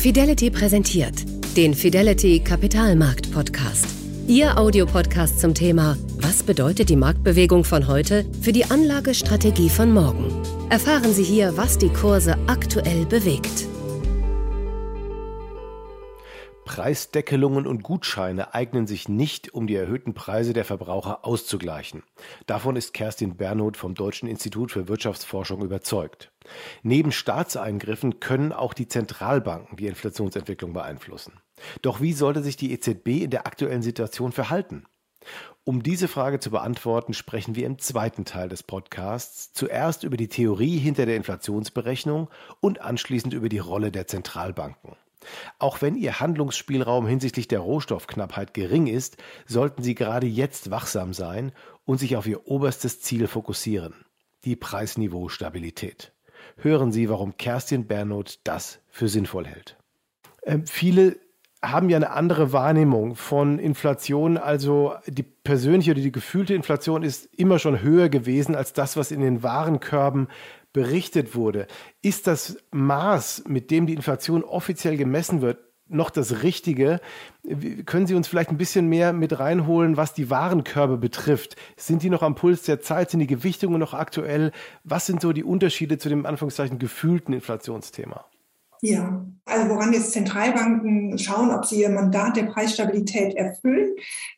Fidelity 0.00 0.50
präsentiert 0.50 1.26
den 1.58 1.74
Fidelity 1.74 2.40
Kapitalmarkt 2.40 3.30
Podcast. 3.32 3.84
Ihr 4.26 4.56
Audiopodcast 4.56 5.38
zum 5.38 5.52
Thema 5.52 5.94
Was 6.16 6.42
bedeutet 6.42 6.88
die 6.88 6.96
Marktbewegung 6.96 7.64
von 7.64 7.86
heute 7.86 8.24
für 8.40 8.52
die 8.52 8.64
Anlagestrategie 8.64 9.68
von 9.68 9.92
morgen? 9.92 10.32
Erfahren 10.70 11.12
Sie 11.12 11.22
hier, 11.22 11.54
was 11.58 11.76
die 11.76 11.90
Kurse 11.90 12.38
aktuell 12.46 13.04
bewegt. 13.04 13.66
Preisdeckelungen 16.70 17.66
und 17.66 17.82
Gutscheine 17.82 18.54
eignen 18.54 18.86
sich 18.86 19.08
nicht, 19.08 19.52
um 19.52 19.66
die 19.66 19.74
erhöhten 19.74 20.14
Preise 20.14 20.52
der 20.52 20.64
Verbraucher 20.64 21.24
auszugleichen. 21.26 22.04
Davon 22.46 22.76
ist 22.76 22.94
Kerstin 22.94 23.36
Bernot 23.36 23.76
vom 23.76 23.96
Deutschen 23.96 24.28
Institut 24.28 24.70
für 24.70 24.86
Wirtschaftsforschung 24.86 25.64
überzeugt. 25.64 26.30
Neben 26.84 27.10
Staatseingriffen 27.10 28.20
können 28.20 28.52
auch 28.52 28.72
die 28.72 28.86
Zentralbanken 28.86 29.78
die 29.78 29.88
Inflationsentwicklung 29.88 30.72
beeinflussen. 30.72 31.40
Doch 31.82 32.00
wie 32.00 32.12
sollte 32.12 32.40
sich 32.40 32.56
die 32.56 32.72
EZB 32.72 33.24
in 33.24 33.30
der 33.30 33.48
aktuellen 33.48 33.82
Situation 33.82 34.30
verhalten? 34.30 34.84
Um 35.64 35.82
diese 35.82 36.06
Frage 36.06 36.38
zu 36.38 36.52
beantworten, 36.52 37.14
sprechen 37.14 37.56
wir 37.56 37.66
im 37.66 37.80
zweiten 37.80 38.24
Teil 38.24 38.48
des 38.48 38.62
Podcasts 38.62 39.52
zuerst 39.54 40.04
über 40.04 40.16
die 40.16 40.28
Theorie 40.28 40.78
hinter 40.78 41.04
der 41.04 41.16
Inflationsberechnung 41.16 42.30
und 42.60 42.80
anschließend 42.80 43.34
über 43.34 43.48
die 43.48 43.58
Rolle 43.58 43.90
der 43.90 44.06
Zentralbanken. 44.06 44.94
Auch 45.58 45.82
wenn 45.82 45.96
Ihr 45.96 46.20
Handlungsspielraum 46.20 47.06
hinsichtlich 47.06 47.48
der 47.48 47.60
Rohstoffknappheit 47.60 48.54
gering 48.54 48.86
ist, 48.86 49.16
sollten 49.46 49.82
Sie 49.82 49.94
gerade 49.94 50.26
jetzt 50.26 50.70
wachsam 50.70 51.12
sein 51.12 51.52
und 51.84 51.98
sich 51.98 52.16
auf 52.16 52.26
Ihr 52.26 52.46
oberstes 52.46 53.00
Ziel 53.00 53.26
fokussieren, 53.26 53.94
die 54.44 54.56
Preisniveaustabilität. 54.56 56.12
Hören 56.56 56.92
Sie, 56.92 57.08
warum 57.08 57.36
Kerstin 57.36 57.86
Bernot 57.86 58.40
das 58.44 58.80
für 58.88 59.08
sinnvoll 59.08 59.46
hält. 59.46 59.76
Ähm, 60.44 60.66
viele 60.66 61.18
haben 61.62 61.90
ja 61.90 61.96
eine 61.96 62.10
andere 62.10 62.52
Wahrnehmung 62.52 63.16
von 63.16 63.58
Inflation. 63.58 64.38
Also 64.38 64.94
die 65.06 65.22
persönliche 65.22 65.90
oder 65.90 66.00
die 66.00 66.12
gefühlte 66.12 66.54
Inflation 66.54 67.02
ist 67.02 67.26
immer 67.34 67.58
schon 67.58 67.82
höher 67.82 68.08
gewesen 68.08 68.54
als 68.54 68.72
das, 68.72 68.96
was 68.96 69.10
in 69.10 69.20
den 69.20 69.42
Warenkörben 69.42 70.28
berichtet 70.72 71.34
wurde. 71.34 71.66
Ist 72.02 72.26
das 72.26 72.58
Maß, 72.70 73.44
mit 73.48 73.70
dem 73.70 73.86
die 73.86 73.94
Inflation 73.94 74.44
offiziell 74.44 74.96
gemessen 74.96 75.40
wird, 75.40 75.58
noch 75.88 76.10
das 76.10 76.42
Richtige? 76.42 77.00
Können 77.84 78.06
Sie 78.06 78.14
uns 78.14 78.28
vielleicht 78.28 78.50
ein 78.50 78.58
bisschen 78.58 78.88
mehr 78.88 79.12
mit 79.12 79.38
reinholen, 79.38 79.96
was 79.96 80.14
die 80.14 80.30
Warenkörbe 80.30 80.96
betrifft? 80.96 81.56
Sind 81.76 82.02
die 82.02 82.10
noch 82.10 82.22
am 82.22 82.36
Puls 82.36 82.62
der 82.62 82.80
Zeit? 82.80 83.10
Sind 83.10 83.20
die 83.20 83.26
Gewichtungen 83.26 83.80
noch 83.80 83.94
aktuell? 83.94 84.52
Was 84.84 85.06
sind 85.06 85.20
so 85.20 85.32
die 85.32 85.44
Unterschiede 85.44 85.98
zu 85.98 86.08
dem 86.08 86.26
Anführungszeichen 86.26 86.78
gefühlten 86.78 87.34
Inflationsthema? 87.34 88.24
Ja, 88.82 89.26
also 89.44 89.68
woran 89.68 89.92
jetzt 89.92 90.12
Zentralbanken 90.12 91.18
schauen, 91.18 91.50
ob 91.50 91.66
sie 91.66 91.82
ihr 91.82 91.90
Mandat 91.90 92.36
der 92.36 92.44
Preisstabilität 92.44 93.34
erfüllen, 93.34 93.94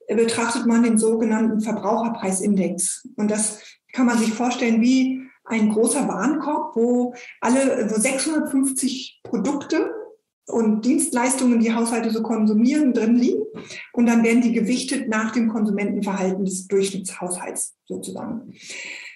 betrachtet 0.09 0.67
man 0.67 0.83
den 0.83 0.99
sogenannten 0.99 1.61
Verbraucherpreisindex. 1.61 3.09
Und 3.17 3.31
das 3.31 3.63
kann 3.93 4.07
man 4.07 4.19
sich 4.19 4.33
vorstellen 4.33 4.81
wie 4.81 5.22
ein 5.45 5.73
großer 5.73 6.07
Warenkorb, 6.09 6.77
wo 6.77 7.15
alle, 7.41 7.91
wo 7.91 8.01
650 8.01 9.21
Produkte 9.25 9.91
und 10.47 10.85
Dienstleistungen, 10.85 11.61
die 11.61 11.75
Haushalte 11.75 12.11
so 12.11 12.23
konsumieren, 12.23 12.93
drin 12.93 13.17
liegen. 13.17 13.43
Und 13.93 14.07
dann 14.07 14.25
werden 14.25 14.43
die 14.43 14.53
gewichtet 14.53 15.09
nach 15.09 15.33
dem 15.33 15.49
Konsumentenverhalten 15.49 16.45
des 16.45 16.67
Durchschnittshaushalts 16.69 17.75
sozusagen. 17.87 18.53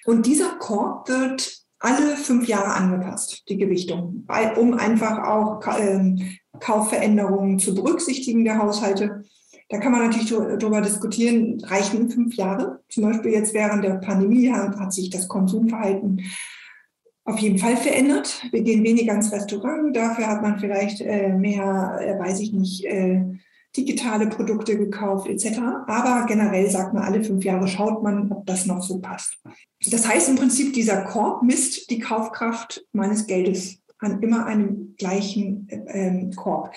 Und 0.05 0.27
dieser 0.27 0.57
Korb 0.59 1.09
wird 1.09 1.67
alle 1.79 2.17
fünf 2.17 2.49
Jahre 2.49 2.75
angepasst, 2.75 3.45
die 3.49 3.59
Gewichtung, 3.59 4.27
um 4.57 4.75
einfach 4.75 5.25
auch 5.25 5.61
ähm, 5.79 6.37
Kaufveränderungen 6.61 7.59
zu 7.59 7.75
berücksichtigen 7.75 8.45
der 8.45 8.59
Haushalte. 8.59 9.25
Da 9.69 9.79
kann 9.79 9.93
man 9.93 10.07
natürlich 10.07 10.29
darüber 10.29 10.81
diskutieren, 10.81 11.61
reichen 11.65 12.09
fünf 12.09 12.35
Jahre? 12.37 12.81
Zum 12.89 13.03
Beispiel 13.03 13.33
jetzt 13.33 13.53
während 13.53 13.85
der 13.85 13.95
Pandemie 13.95 14.51
hat 14.51 14.93
sich 14.93 15.11
das 15.11 15.27
Konsumverhalten 15.27 16.23
auf 17.27 17.41
jeden 17.41 17.59
Fall 17.59 17.77
verändert. 17.77 18.47
Wir 18.53 18.63
gehen 18.63 18.85
weniger 18.85 19.13
ins 19.13 19.33
Restaurant, 19.33 19.95
dafür 19.95 20.29
hat 20.29 20.43
man 20.43 20.61
vielleicht 20.61 21.01
äh, 21.01 21.31
mehr, 21.31 21.99
äh, 22.01 22.19
weiß 22.19 22.41
ich 22.41 22.53
nicht, 22.53 22.85
äh, 22.85 23.21
digitale 23.77 24.29
Produkte 24.29 24.79
gekauft 24.79 25.29
etc. 25.29 25.59
Aber 25.87 26.25
generell 26.27 26.71
sagt 26.71 26.95
man, 26.95 27.03
alle 27.03 27.23
fünf 27.23 27.45
Jahre 27.45 27.69
schaut 27.69 28.03
man, 28.03 28.31
ob 28.33 28.47
das 28.47 28.65
noch 28.65 28.83
so 28.83 29.01
passt. 29.01 29.39
Das 29.91 30.09
heißt 30.09 30.31
im 30.31 30.37
Prinzip, 30.37 30.73
dieser 30.73 31.03
Korb 31.03 31.43
misst 31.43 31.91
die 31.91 31.99
Kaufkraft 31.99 32.87
meines 32.93 33.27
Geldes 33.27 33.83
an 33.99 34.23
immer 34.23 34.47
einem 34.47 34.95
gleichen 34.97 35.67
ähm, 35.89 36.31
Korb. 36.37 36.73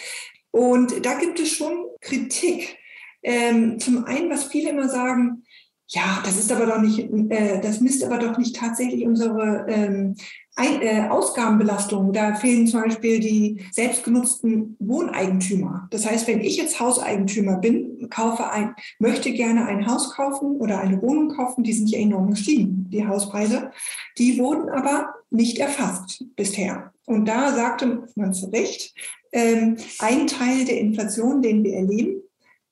Und 0.52 1.06
da 1.06 1.14
gibt 1.20 1.40
es 1.40 1.52
schon 1.52 1.86
Kritik. 2.02 2.79
Ähm, 3.24 3.80
zum 3.80 4.06
einen, 4.06 4.30
was 4.30 4.46
viele 4.46 4.70
immer 4.70 4.90
sagen, 4.90 5.44
ja, 5.92 6.22
das 6.24 6.38
ist 6.38 6.52
aber 6.52 6.68
doch 6.68 6.80
nicht, 6.80 7.00
äh, 7.32 7.60
das 7.62 7.82
misst 7.82 8.04
aber 8.04 8.20
doch 8.20 8.38
nicht 8.38 8.56
tatsächlich 8.56 9.06
unsere 9.08 9.66
ähm, 9.68 10.16
Ein 10.56 10.82
äh, 10.82 11.08
Ausgabenbelastung. 11.10 12.14
Da 12.14 12.36
fehlen 12.36 12.68
zum 12.68 12.84
Beispiel 12.84 13.20
die 13.20 13.62
selbstgenutzten 13.72 14.76
Wohneigentümer. 14.80 15.88
Das 15.90 16.06
heißt, 16.06 16.28
wenn 16.28 16.42
ich 16.42 16.58
jetzt 16.58 16.80
Hauseigentümer 16.80 17.58
bin, 17.58 18.08
kaufe 18.12 18.52
ein, 18.52 18.76
möchte 19.00 19.32
gerne 19.32 19.66
ein 19.66 19.88
Haus 19.88 20.14
kaufen 20.14 20.58
oder 20.58 20.80
eine 20.80 21.02
Wohnung 21.02 21.36
kaufen, 21.36 21.64
die 21.64 21.74
sind 21.74 21.90
ja 21.90 21.98
enorm 21.98 22.32
gestiegen, 22.32 22.88
die 22.90 23.08
Hauspreise. 23.08 23.72
Die 24.20 24.38
wurden 24.38 24.70
aber 24.70 25.16
nicht 25.32 25.58
erfasst 25.58 26.24
bisher. 26.36 26.94
Und 27.06 27.26
da 27.26 27.56
sagte 27.56 28.08
man 28.16 28.34
zu 28.34 28.48
Recht, 28.48 28.94
ähm, 29.32 29.78
ein 29.98 30.28
Teil 30.28 30.66
der 30.66 30.80
Inflation, 30.80 31.42
den 31.42 31.64
wir 31.64 31.74
erleben, 31.76 32.22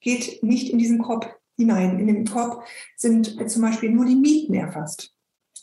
geht 0.01 0.43
nicht 0.43 0.69
in 0.69 0.77
diesen 0.77 0.99
Korb 0.99 1.39
hinein. 1.57 1.99
In 1.99 2.07
den 2.07 2.25
Korb 2.25 2.63
sind 2.95 3.49
zum 3.49 3.61
Beispiel 3.61 3.91
nur 3.91 4.05
die 4.05 4.15
Mieten 4.15 4.53
erfasst. 4.53 5.13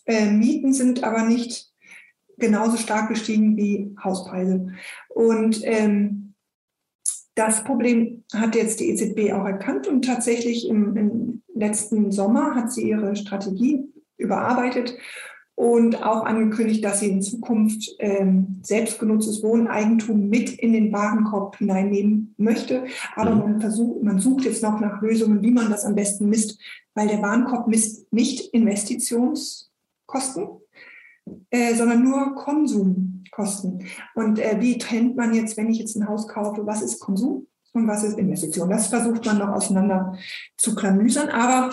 Äh, 0.06 0.30
Mieten 0.30 0.72
sind 0.72 1.04
aber 1.04 1.22
nicht 1.22 1.72
genauso 2.36 2.76
stark 2.76 3.08
gestiegen 3.08 3.56
wie 3.56 3.94
Hauspreise. 4.02 4.72
Und 5.08 5.60
ähm, 5.62 6.34
das 7.34 7.64
Problem 7.64 8.24
hat 8.32 8.54
jetzt 8.54 8.80
die 8.80 8.90
EZB 8.90 9.32
auch 9.32 9.44
erkannt 9.44 9.86
und 9.86 10.04
tatsächlich 10.04 10.68
im, 10.68 10.96
im 10.96 11.42
letzten 11.54 12.12
Sommer 12.12 12.54
hat 12.54 12.72
sie 12.72 12.88
ihre 12.88 13.16
Strategie 13.16 13.84
überarbeitet 14.16 14.96
und 15.56 16.02
auch 16.02 16.24
angekündigt, 16.24 16.84
dass 16.84 17.00
sie 17.00 17.10
in 17.10 17.22
Zukunft 17.22 17.94
ähm, 18.00 18.60
selbstgenutztes 18.62 19.42
Wohneigentum 19.42 20.28
mit 20.28 20.50
in 20.50 20.72
den 20.72 20.92
Warenkorb 20.92 21.58
hineinnehmen 21.58 22.34
möchte. 22.38 22.86
Aber 23.14 23.30
mhm. 23.32 23.38
man 23.38 23.60
versucht, 23.60 24.02
man 24.02 24.18
sucht 24.18 24.44
jetzt 24.44 24.62
noch 24.62 24.80
nach 24.80 25.00
Lösungen, 25.00 25.42
wie 25.42 25.52
man 25.52 25.70
das 25.70 25.84
am 25.84 25.94
besten 25.94 26.28
misst, 26.28 26.58
weil 26.94 27.06
der 27.06 27.22
Warenkorb 27.22 27.68
misst 27.68 28.12
nicht 28.12 28.52
Investitionskosten, 28.52 30.48
äh, 31.50 31.74
sondern 31.74 32.02
nur 32.02 32.34
Konsumkosten. 32.34 33.84
Und 34.14 34.40
äh, 34.40 34.56
wie 34.58 34.78
trennt 34.78 35.16
man 35.16 35.34
jetzt, 35.34 35.56
wenn 35.56 35.70
ich 35.70 35.78
jetzt 35.78 35.94
ein 35.96 36.08
Haus 36.08 36.26
kaufe, 36.26 36.66
was 36.66 36.82
ist 36.82 36.98
Konsum 36.98 37.46
und 37.72 37.86
was 37.86 38.02
ist 38.02 38.18
Investition? 38.18 38.70
Das 38.70 38.88
versucht 38.88 39.24
man 39.24 39.38
noch 39.38 39.50
auseinander 39.50 40.18
zu 40.56 40.74
klamüsern. 40.74 41.28
Aber 41.28 41.72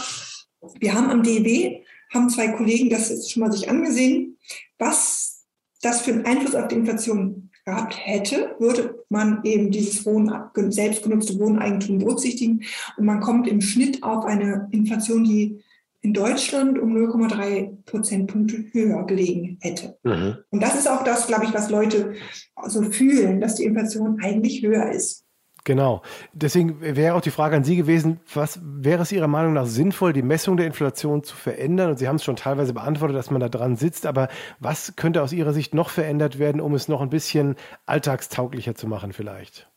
wir 0.80 0.94
haben 0.94 1.10
am 1.10 1.24
DEW 1.24 1.82
haben 2.12 2.30
zwei 2.30 2.50
Kollegen 2.50 2.90
das 2.90 3.10
jetzt 3.10 3.32
schon 3.32 3.42
mal 3.42 3.52
sich 3.52 3.70
angesehen, 3.70 4.38
was 4.78 5.46
das 5.82 6.02
für 6.02 6.12
einen 6.12 6.26
Einfluss 6.26 6.56
auf 6.56 6.68
die 6.68 6.76
Inflation 6.76 7.50
gehabt 7.66 7.96
hätte, 7.98 8.56
würde 8.60 9.04
man 9.10 9.42
eben 9.44 9.72
dieses 9.72 10.06
Wohn 10.06 10.32
selbstgenutzte 10.56 11.40
Wohneigentum 11.40 12.00
berücksichtigen 12.00 12.64
und 12.98 13.06
man 13.06 13.20
kommt 13.20 13.48
im 13.48 13.62
Schnitt 13.62 14.04
auf 14.04 14.26
eine 14.26 14.68
Inflation, 14.72 15.24
die 15.24 15.62
in 16.02 16.14
Deutschland 16.14 16.80
um 16.80 16.96
0,3 16.96 17.84
Prozentpunkte 17.86 18.66
höher 18.72 19.06
gelegen 19.06 19.60
hätte. 19.62 19.98
Mhm. 20.04 20.38
Und 20.50 20.64
das 20.64 20.76
ist 20.76 20.90
auch 20.90 21.04
das, 21.04 21.28
glaube 21.28 21.46
ich, 21.46 21.54
was 21.54 21.70
Leute 21.70 22.16
so 22.68 22.82
fühlen, 22.84 23.40
dass 23.40 23.56
die 23.56 23.66
Inflation 23.66 24.20
eigentlich 24.20 24.64
höher 24.64 24.92
ist. 24.92 25.26
Genau. 25.64 26.02
Deswegen 26.34 26.82
wäre 26.82 27.16
auch 27.16 27.22
die 27.22 27.30
Frage 27.30 27.56
an 27.56 27.64
Sie 27.64 27.76
gewesen, 27.76 28.20
was 28.34 28.60
wäre 28.64 29.04
es 29.04 29.12
Ihrer 29.12 29.28
Meinung 29.28 29.54
nach 29.54 29.68
sinnvoll, 29.68 30.12
die 30.12 30.24
Messung 30.24 30.58
der 30.58 30.66
Inflation 30.66 31.24
zu 31.24 31.36
verändern? 31.36 31.92
Und 31.92 32.00
Sie 32.00 32.08
haben 32.08 32.16
es 32.16 32.24
schon 32.24 32.36
teilweise 32.36 32.74
beantwortet, 32.74 33.16
dass 33.16 33.30
man 33.30 33.42
da 33.42 33.50
dran 33.50 33.76
sitzt, 33.76 34.08
aber 34.08 34.30
was 34.60 34.96
könnte 34.96 35.22
aus 35.22 35.34
Ihrer 35.34 35.54
Sicht 35.54 35.76
noch 35.76 35.90
verändert 35.90 36.40
werden, 36.40 36.62
um 36.62 36.74
es 36.74 36.88
noch 36.88 37.02
ein 37.02 37.10
bisschen 37.10 37.56
alltagstauglicher 37.86 38.74
zu 38.74 38.88
machen 38.88 39.14
vielleicht? 39.14 39.72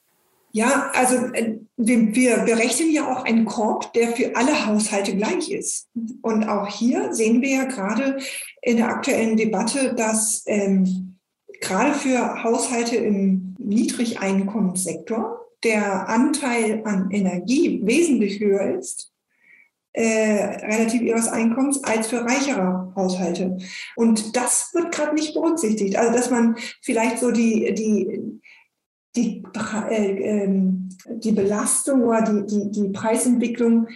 Ja, 0.53 0.93
also 0.95 1.17
äh, 1.33 1.59
wir 1.77 2.39
berechnen 2.45 2.93
ja 2.93 3.13
auch 3.13 3.25
einen 3.25 3.45
Korb, 3.45 3.93
der 3.93 4.13
für 4.13 4.37
alle 4.37 4.67
Haushalte 4.67 5.17
gleich 5.17 5.51
ist. 5.51 5.89
Und 6.23 6.49
auch 6.49 6.69
hier 6.69 7.13
sehen 7.13 7.43
wir 7.43 7.51
ja 7.51 7.65
gerade 7.65 8.19
in 8.63 8.77
der 8.77 8.89
aktuellen 8.89 9.37
Debatte, 9.37 9.95
dass 9.95 10.45
ähm, 10.47 11.19
gerade 11.61 11.93
für 11.95 12.45
Haushalte 12.45 12.95
im 12.97 13.57
Niedrigeinkommenssektor 13.59 15.44
der 15.65 16.09
Anteil 16.09 16.83
an 16.85 17.11
Energie 17.11 17.81
wesentlich 17.85 18.41
höher 18.41 18.79
ist, 18.79 19.13
äh, 19.93 20.67
relativ 20.67 21.03
ihres 21.03 21.29
Einkommens, 21.29 21.83
als 21.85 22.09
für 22.09 22.25
reichere 22.25 22.93
Haushalte. 22.97 23.57
Und 23.97 24.37
das 24.37 24.71
wird 24.75 24.93
gerade 24.93 25.15
nicht 25.15 25.35
berücksichtigt. 25.35 25.97
Also 25.97 26.13
dass 26.13 26.31
man 26.31 26.57
vielleicht 26.83 27.19
so 27.19 27.31
die, 27.31 27.73
die 27.75 28.41
die, 29.17 29.45
äh, 29.91 30.43
ähm, 30.43 30.89
die 31.09 31.33
Belastung 31.33 32.03
oder 32.03 32.23
die, 32.23 32.47
die, 32.47 32.71
die 32.71 32.89
Preisentwicklung 32.89 33.89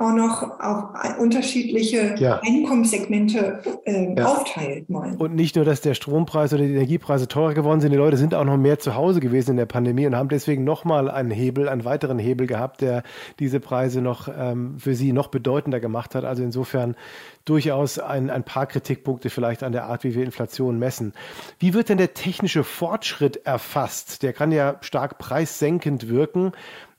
auch 0.00 0.12
noch 0.14 0.60
auf 0.60 1.18
unterschiedliche 1.18 2.14
ja. 2.16 2.40
Einkommenssegmente 2.42 3.60
äh, 3.84 4.14
ja. 4.14 4.24
aufteilt. 4.24 4.88
Mal. 4.88 5.14
Und 5.16 5.34
nicht 5.34 5.56
nur, 5.56 5.64
dass 5.66 5.82
der 5.82 5.94
Strompreis 5.94 6.54
oder 6.54 6.62
die 6.62 6.72
Energiepreise 6.72 7.28
teurer 7.28 7.52
geworden 7.52 7.80
sind, 7.80 7.90
die 7.90 7.98
Leute 7.98 8.16
sind 8.16 8.34
auch 8.34 8.44
noch 8.44 8.56
mehr 8.56 8.78
zu 8.78 8.94
Hause 8.94 9.20
gewesen 9.20 9.52
in 9.52 9.56
der 9.58 9.66
Pandemie 9.66 10.06
und 10.06 10.16
haben 10.16 10.30
deswegen 10.30 10.64
nochmal 10.64 11.10
einen 11.10 11.30
Hebel, 11.30 11.68
einen 11.68 11.84
weiteren 11.84 12.18
Hebel 12.18 12.46
gehabt, 12.46 12.80
der 12.80 13.02
diese 13.38 13.60
Preise 13.60 14.00
noch 14.00 14.28
ähm, 14.34 14.78
für 14.78 14.94
sie 14.94 15.12
noch 15.12 15.28
bedeutender 15.28 15.80
gemacht 15.80 16.14
hat. 16.14 16.24
Also 16.24 16.42
insofern 16.42 16.96
durchaus 17.44 17.98
ein, 17.98 18.30
ein 18.30 18.44
paar 18.44 18.66
Kritikpunkte 18.66 19.28
vielleicht 19.28 19.62
an 19.62 19.72
der 19.72 19.84
Art, 19.84 20.04
wie 20.04 20.14
wir 20.14 20.24
Inflation 20.24 20.78
messen. 20.78 21.12
Wie 21.58 21.74
wird 21.74 21.90
denn 21.90 21.98
der 21.98 22.14
technische 22.14 22.64
Fortschritt 22.64 23.44
erfasst? 23.44 24.22
Der 24.22 24.32
kann 24.32 24.50
ja 24.50 24.76
stark 24.80 25.18
preissenkend 25.18 26.08
wirken 26.08 26.52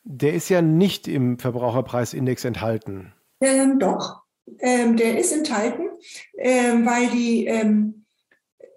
der 0.04 0.34
ist 0.34 0.50
ja 0.50 0.62
nicht 0.62 1.08
im 1.08 1.38
Verbraucherpreisindex 1.40 2.46
enthalten. 2.46 3.14
Ähm, 3.40 3.80
doch, 3.80 4.22
ähm, 4.60 4.98
der 4.98 5.20
ist 5.20 5.32
enthalten, 5.32 5.90
ähm, 6.38 6.86
weil 6.86 7.10
die, 7.10 7.46
ähm, 7.46 8.06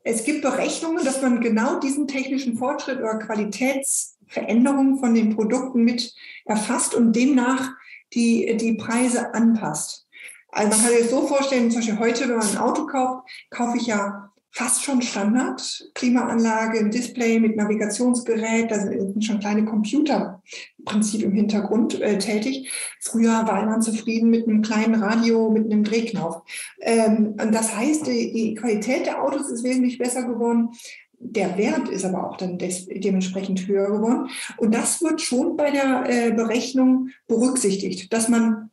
es 0.03 0.25
gibt 0.25 0.43
Berechnungen, 0.43 1.05
dass 1.05 1.23
man 1.23 1.41
genau 1.41 1.81
diesen 1.81 2.07
technischen 2.07 2.59
Fortschritt 2.59 2.99
oder 2.99 3.19
Qualitätsveränderungen 3.19 4.99
von 4.99 5.15
den 5.15 5.35
Produkten 5.35 5.83
mit 5.83 6.15
erfasst 6.45 6.95
und 6.95 7.15
demnach 7.15 7.73
die, 8.13 8.57
die 8.59 8.75
Preise 8.75 9.35
anpasst. 9.35 10.07
Also 10.51 10.71
man 10.71 10.81
kann 10.81 10.91
sich 10.91 11.01
das 11.01 11.11
so 11.11 11.27
vorstellen, 11.27 11.71
zum 11.71 11.81
Beispiel 11.81 11.99
heute, 11.99 12.29
wenn 12.29 12.37
man 12.37 12.47
ein 12.47 12.59
Auto 12.59 12.87
kauft, 12.87 13.27
kaufe 13.51 13.79
ich 13.79 13.87
ja 13.87 14.31
fast 14.55 14.85
schon 14.85 15.03
Standard. 15.03 15.91
Klimaanlage, 15.95 16.79
ein 16.79 16.93
Display 16.93 17.41
mit 17.41 17.57
Navigationsgerät, 17.57 18.71
da 18.71 18.79
sind 18.79 19.25
schon 19.25 19.41
kleine 19.41 19.65
Computer 19.65 20.41
im 20.79 20.85
Prinzip 20.85 21.23
im 21.23 21.33
Hintergrund 21.33 22.01
äh, 22.01 22.19
tätig. 22.19 22.71
Früher 23.01 23.47
war 23.49 23.67
man 23.67 23.83
zufrieden 23.83 24.31
mit 24.31 24.47
einem 24.47 24.63
kleinen 24.63 25.03
Radio, 25.03 25.51
mit 25.51 25.65
einem 25.65 25.83
Drehknopf. 25.83 26.43
Ähm, 26.81 27.35
und 27.41 27.53
das 27.53 27.77
heißt, 27.77 28.07
die, 28.07 28.33
die, 28.33 28.55
Qualität 28.55 29.07
der 29.07 29.25
Autos 29.25 29.51
ist 29.51 29.65
wesentlich 29.65 29.99
besser 29.99 30.23
geworden. 30.23 30.71
Der 31.19 31.59
Wert 31.59 31.89
ist 31.89 32.05
aber 32.05 32.31
auch 32.31 32.37
dann 32.37 32.57
des, 32.57 32.87
dementsprechend 32.87 33.67
höher 33.67 33.91
geworden. 33.91 34.29
Und 34.59 34.73
das 34.73 35.03
wird 35.03 35.21
schon 35.21 35.57
bei 35.57 35.73
der 35.73 36.05
äh, 36.07 36.31
Berechnung 36.31 37.09
berücksichtigt, 37.27 38.13
dass 38.13 38.29
man 38.29 38.71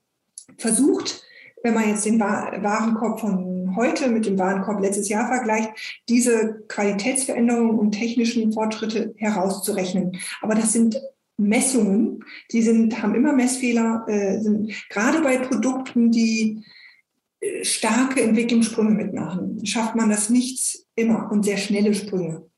versucht, 0.57 1.23
wenn 1.63 1.73
man 1.73 1.89
jetzt 1.89 2.05
den 2.05 2.19
Warenkorb 2.19 3.19
von 3.19 3.60
heute 3.75 4.09
mit 4.09 4.25
dem 4.25 4.37
Warenkorb 4.37 4.81
letztes 4.81 5.09
Jahr 5.09 5.27
vergleicht, 5.27 6.01
diese 6.09 6.63
Qualitätsveränderungen 6.67 7.77
und 7.77 7.91
technischen 7.91 8.51
Fortschritte 8.53 9.13
herauszurechnen. 9.17 10.17
Aber 10.41 10.55
das 10.55 10.73
sind 10.73 11.01
Messungen, 11.37 12.23
die 12.51 12.61
sind, 12.61 13.01
haben 13.01 13.15
immer 13.15 13.33
Messfehler, 13.33 14.05
äh, 14.07 14.39
sind 14.39 14.73
gerade 14.89 15.21
bei 15.21 15.37
Produkten, 15.37 16.11
die 16.11 16.63
äh, 17.39 17.63
starke 17.63 18.21
Entwicklungssprünge 18.21 18.91
mitmachen, 18.91 19.65
schafft 19.65 19.95
man 19.95 20.09
das 20.09 20.29
nicht 20.29 20.85
immer 20.95 21.31
und 21.31 21.43
sehr 21.43 21.57
schnelle 21.57 21.93
Sprünge. 21.93 22.50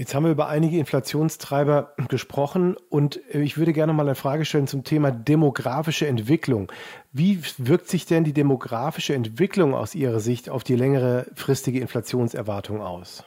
Jetzt 0.00 0.14
haben 0.14 0.24
wir 0.24 0.30
über 0.30 0.48
einige 0.48 0.78
Inflationstreiber 0.78 1.92
gesprochen 2.08 2.74
und 2.88 3.20
ich 3.34 3.58
würde 3.58 3.74
gerne 3.74 3.92
mal 3.92 4.06
eine 4.06 4.14
Frage 4.14 4.46
stellen 4.46 4.66
zum 4.66 4.82
Thema 4.82 5.10
demografische 5.10 6.06
Entwicklung. 6.06 6.72
Wie 7.12 7.42
wirkt 7.58 7.90
sich 7.90 8.06
denn 8.06 8.24
die 8.24 8.32
demografische 8.32 9.12
Entwicklung 9.12 9.74
aus 9.74 9.94
Ihrer 9.94 10.20
Sicht 10.20 10.48
auf 10.48 10.64
die 10.64 10.74
längere 10.74 11.26
fristige 11.34 11.80
Inflationserwartung 11.80 12.80
aus? 12.80 13.24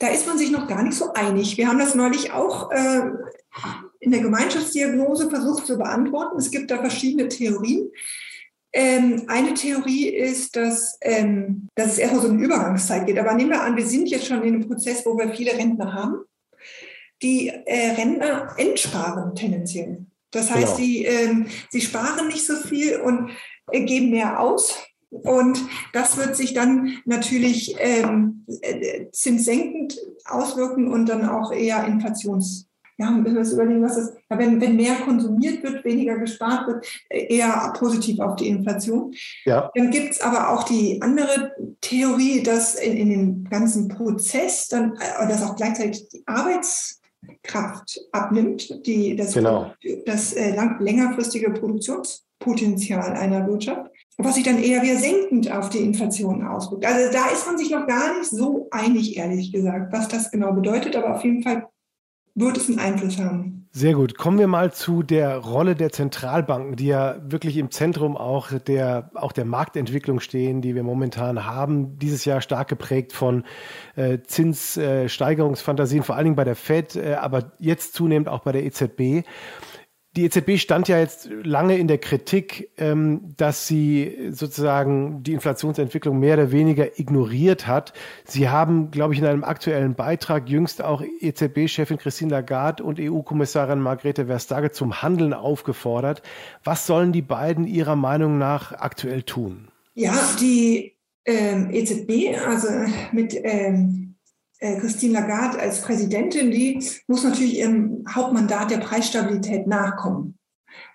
Da 0.00 0.08
ist 0.08 0.26
man 0.26 0.36
sich 0.36 0.50
noch 0.50 0.66
gar 0.66 0.82
nicht 0.82 0.96
so 0.96 1.12
einig. 1.12 1.56
Wir 1.56 1.68
haben 1.68 1.78
das 1.78 1.94
neulich 1.94 2.32
auch 2.32 2.72
äh, 2.72 3.02
in 4.00 4.10
der 4.10 4.20
Gemeinschaftsdiagnose 4.20 5.30
versucht 5.30 5.64
zu 5.64 5.78
beantworten. 5.78 6.38
Es 6.38 6.50
gibt 6.50 6.72
da 6.72 6.78
verschiedene 6.78 7.28
Theorien. 7.28 7.88
Ähm, 8.72 9.24
eine 9.26 9.54
Theorie 9.54 10.08
ist, 10.08 10.54
dass, 10.54 10.96
ähm, 11.00 11.68
dass 11.74 11.92
es 11.92 11.98
erstmal 11.98 12.22
so 12.22 12.28
eine 12.28 12.42
Übergangszeit 12.42 13.06
geht. 13.06 13.18
Aber 13.18 13.34
nehmen 13.34 13.50
wir 13.50 13.62
an, 13.62 13.76
wir 13.76 13.86
sind 13.86 14.08
jetzt 14.08 14.26
schon 14.26 14.42
in 14.42 14.54
einem 14.54 14.68
Prozess, 14.68 15.04
wo 15.04 15.18
wir 15.18 15.34
viele 15.34 15.52
Rentner 15.52 15.92
haben. 15.92 16.24
Die 17.22 17.48
äh, 17.48 17.90
Rentner 17.96 18.54
entsparen 18.56 19.34
tendenziell. 19.34 20.06
Das 20.30 20.50
heißt, 20.50 20.76
genau. 20.76 20.76
sie, 20.76 21.04
ähm, 21.04 21.46
sie 21.70 21.80
sparen 21.80 22.28
nicht 22.28 22.46
so 22.46 22.54
viel 22.56 23.00
und 23.00 23.30
äh, 23.72 23.84
geben 23.84 24.10
mehr 24.10 24.40
aus. 24.40 24.78
Und 25.10 25.60
das 25.92 26.16
wird 26.16 26.36
sich 26.36 26.54
dann 26.54 26.98
natürlich 27.04 27.74
ähm, 27.80 28.46
äh, 28.62 29.06
zinssenkend 29.10 29.98
auswirken 30.24 30.86
und 30.86 31.06
dann 31.06 31.28
auch 31.28 31.52
eher 31.52 31.84
inflations 31.84 32.69
ja, 33.00 33.10
müssen 33.10 33.34
wir 33.34 33.40
uns 33.40 33.52
überlegen, 33.52 33.82
was 33.82 33.96
das, 33.96 34.12
ja, 34.30 34.38
wenn, 34.38 34.60
wenn 34.60 34.76
mehr 34.76 34.94
konsumiert 34.96 35.62
wird, 35.62 35.84
weniger 35.86 36.18
gespart 36.18 36.66
wird, 36.66 36.86
eher 37.08 37.72
positiv 37.78 38.20
auf 38.20 38.36
die 38.36 38.48
Inflation. 38.48 39.14
Ja. 39.46 39.70
Dann 39.74 39.90
gibt 39.90 40.12
es 40.12 40.20
aber 40.20 40.50
auch 40.50 40.64
die 40.64 41.00
andere 41.00 41.52
Theorie, 41.80 42.42
dass 42.42 42.74
in, 42.74 42.96
in 42.96 43.08
dem 43.08 43.44
ganzen 43.48 43.88
Prozess 43.88 44.68
dann, 44.68 44.96
äh, 44.96 45.26
dass 45.26 45.42
auch 45.42 45.56
gleichzeitig 45.56 46.08
die 46.10 46.22
Arbeitskraft 46.26 48.00
abnimmt, 48.12 48.86
die, 48.86 49.16
das, 49.16 49.32
genau. 49.32 49.72
das 50.04 50.34
äh, 50.34 50.54
lang, 50.54 50.78
längerfristige 50.80 51.52
Produktionspotenzial 51.52 53.12
einer 53.12 53.46
Wirtschaft 53.46 53.90
was 54.22 54.34
sich 54.34 54.44
dann 54.44 54.62
eher 54.62 54.82
wieder 54.82 54.96
senkend 54.96 55.50
auf 55.50 55.70
die 55.70 55.78
Inflation 55.78 56.46
auswirkt. 56.46 56.84
Also 56.84 57.10
da 57.10 57.30
ist 57.30 57.46
man 57.46 57.56
sich 57.56 57.70
noch 57.70 57.86
gar 57.86 58.18
nicht 58.18 58.28
so 58.28 58.68
einig, 58.70 59.16
ehrlich 59.16 59.50
gesagt, 59.50 59.90
was 59.94 60.08
das 60.08 60.30
genau 60.30 60.52
bedeutet, 60.52 60.94
aber 60.94 61.14
auf 61.14 61.24
jeden 61.24 61.42
Fall 61.42 61.66
wird 62.34 62.56
es 62.56 62.68
einen 62.68 62.78
Einfluss 62.78 63.18
haben. 63.18 63.68
Sehr 63.72 63.94
gut. 63.94 64.18
Kommen 64.18 64.38
wir 64.38 64.48
mal 64.48 64.72
zu 64.72 65.02
der 65.04 65.36
Rolle 65.36 65.76
der 65.76 65.92
Zentralbanken, 65.92 66.74
die 66.74 66.86
ja 66.86 67.16
wirklich 67.22 67.56
im 67.56 67.70
Zentrum 67.70 68.16
auch 68.16 68.50
der, 68.52 69.10
auch 69.14 69.30
der 69.30 69.44
Marktentwicklung 69.44 70.18
stehen, 70.18 70.60
die 70.60 70.74
wir 70.74 70.82
momentan 70.82 71.46
haben. 71.46 71.96
Dieses 71.98 72.24
Jahr 72.24 72.40
stark 72.40 72.68
geprägt 72.68 73.12
von 73.12 73.44
äh, 73.94 74.18
Zinssteigerungsfantasien, 74.26 76.02
äh, 76.02 76.04
vor 76.04 76.16
allen 76.16 76.24
Dingen 76.24 76.36
bei 76.36 76.44
der 76.44 76.56
Fed, 76.56 76.96
äh, 76.96 77.14
aber 77.14 77.52
jetzt 77.58 77.94
zunehmend 77.94 78.28
auch 78.28 78.40
bei 78.40 78.52
der 78.52 78.64
EZB. 78.64 79.24
Die 80.16 80.24
EZB 80.24 80.58
stand 80.58 80.88
ja 80.88 80.98
jetzt 80.98 81.30
lange 81.44 81.78
in 81.78 81.86
der 81.86 81.98
Kritik, 81.98 82.70
ähm, 82.78 83.32
dass 83.36 83.68
sie 83.68 84.30
sozusagen 84.32 85.22
die 85.22 85.34
Inflationsentwicklung 85.34 86.18
mehr 86.18 86.34
oder 86.34 86.50
weniger 86.50 86.98
ignoriert 86.98 87.68
hat. 87.68 87.92
Sie 88.24 88.48
haben, 88.48 88.90
glaube 88.90 89.14
ich, 89.14 89.20
in 89.20 89.26
einem 89.26 89.44
aktuellen 89.44 89.94
Beitrag 89.94 90.48
jüngst 90.48 90.82
auch 90.82 91.04
EZB-Chefin 91.20 91.98
Christine 91.98 92.32
Lagarde 92.32 92.82
und 92.82 92.98
EU-Kommissarin 92.98 93.78
Margrethe 93.78 94.26
Vestager 94.26 94.72
zum 94.72 95.00
Handeln 95.00 95.32
aufgefordert. 95.32 96.22
Was 96.64 96.88
sollen 96.88 97.12
die 97.12 97.22
beiden 97.22 97.64
Ihrer 97.64 97.94
Meinung 97.94 98.36
nach 98.36 98.72
aktuell 98.72 99.22
tun? 99.22 99.68
Ja, 99.94 100.14
die 100.40 100.96
ähm, 101.24 101.70
EZB, 101.70 102.36
also 102.44 102.68
mit 103.12 103.36
ähm 103.44 104.06
äh, 104.06 104.09
Christine 104.60 105.14
Lagarde 105.14 105.58
als 105.58 105.80
Präsidentin, 105.80 106.50
die 106.50 106.84
muss 107.06 107.24
natürlich 107.24 107.58
ihrem 107.58 108.04
Hauptmandat 108.08 108.70
der 108.70 108.78
Preisstabilität 108.78 109.66
nachkommen. 109.66 110.38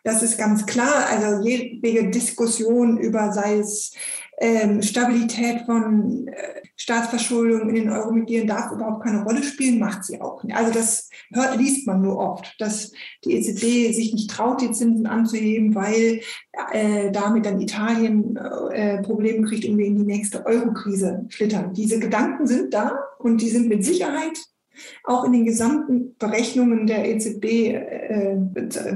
Das 0.04 0.22
ist 0.22 0.38
ganz 0.38 0.66
klar. 0.66 1.08
Also 1.10 1.44
jede 1.44 2.10
Diskussion 2.10 2.98
über 2.98 3.34
sei 3.34 3.58
es 3.58 3.94
ähm, 4.38 4.82
Stabilität 4.82 5.62
von 5.66 6.28
äh, 6.28 6.62
Staatsverschuldung 6.76 7.70
in 7.70 7.76
den 7.76 7.90
Euromitgliedern 7.90 8.48
darf 8.48 8.72
überhaupt 8.72 9.04
keine 9.04 9.24
Rolle 9.24 9.42
spielen, 9.44 9.80
macht 9.80 10.04
sie 10.04 10.20
auch 10.20 10.44
nicht. 10.44 10.56
Also 10.56 10.74
das 10.74 11.10
hört, 11.34 11.58
liest 11.58 11.88
man 11.88 12.02
nur 12.02 12.18
oft, 12.18 12.54
dass 12.60 12.92
die 13.24 13.34
EZB 13.34 13.94
sich 13.94 14.14
nicht 14.14 14.30
traut, 14.30 14.62
die 14.62 14.72
Zinsen 14.72 15.08
anzuheben, 15.08 15.74
weil 15.74 16.22
äh, 16.72 17.12
damit 17.12 17.46
dann 17.46 17.62
Italien 17.62 18.36
äh, 18.72 19.02
Probleme 19.04 19.48
kriegt 19.48 19.66
und 19.66 19.78
wir 19.78 19.86
in 19.86 19.96
die 19.96 20.04
nächste 20.04 20.46
Eurokrise 20.46 21.26
schlittern. 21.30 21.74
Diese 21.74 22.00
Gedanken 22.00 22.46
sind 22.46 22.74
da 22.74 23.00
und 23.20 23.42
die 23.42 23.50
sind 23.50 23.70
mit 23.70 23.86
Sicherheit 23.86 24.38
auch 25.04 25.24
in 25.24 25.34
den 25.34 25.46
gesamten 25.46 26.16
Berechnungen 26.18 26.88
der 26.88 27.10
EZB 27.10 27.46
äh, 27.46 28.38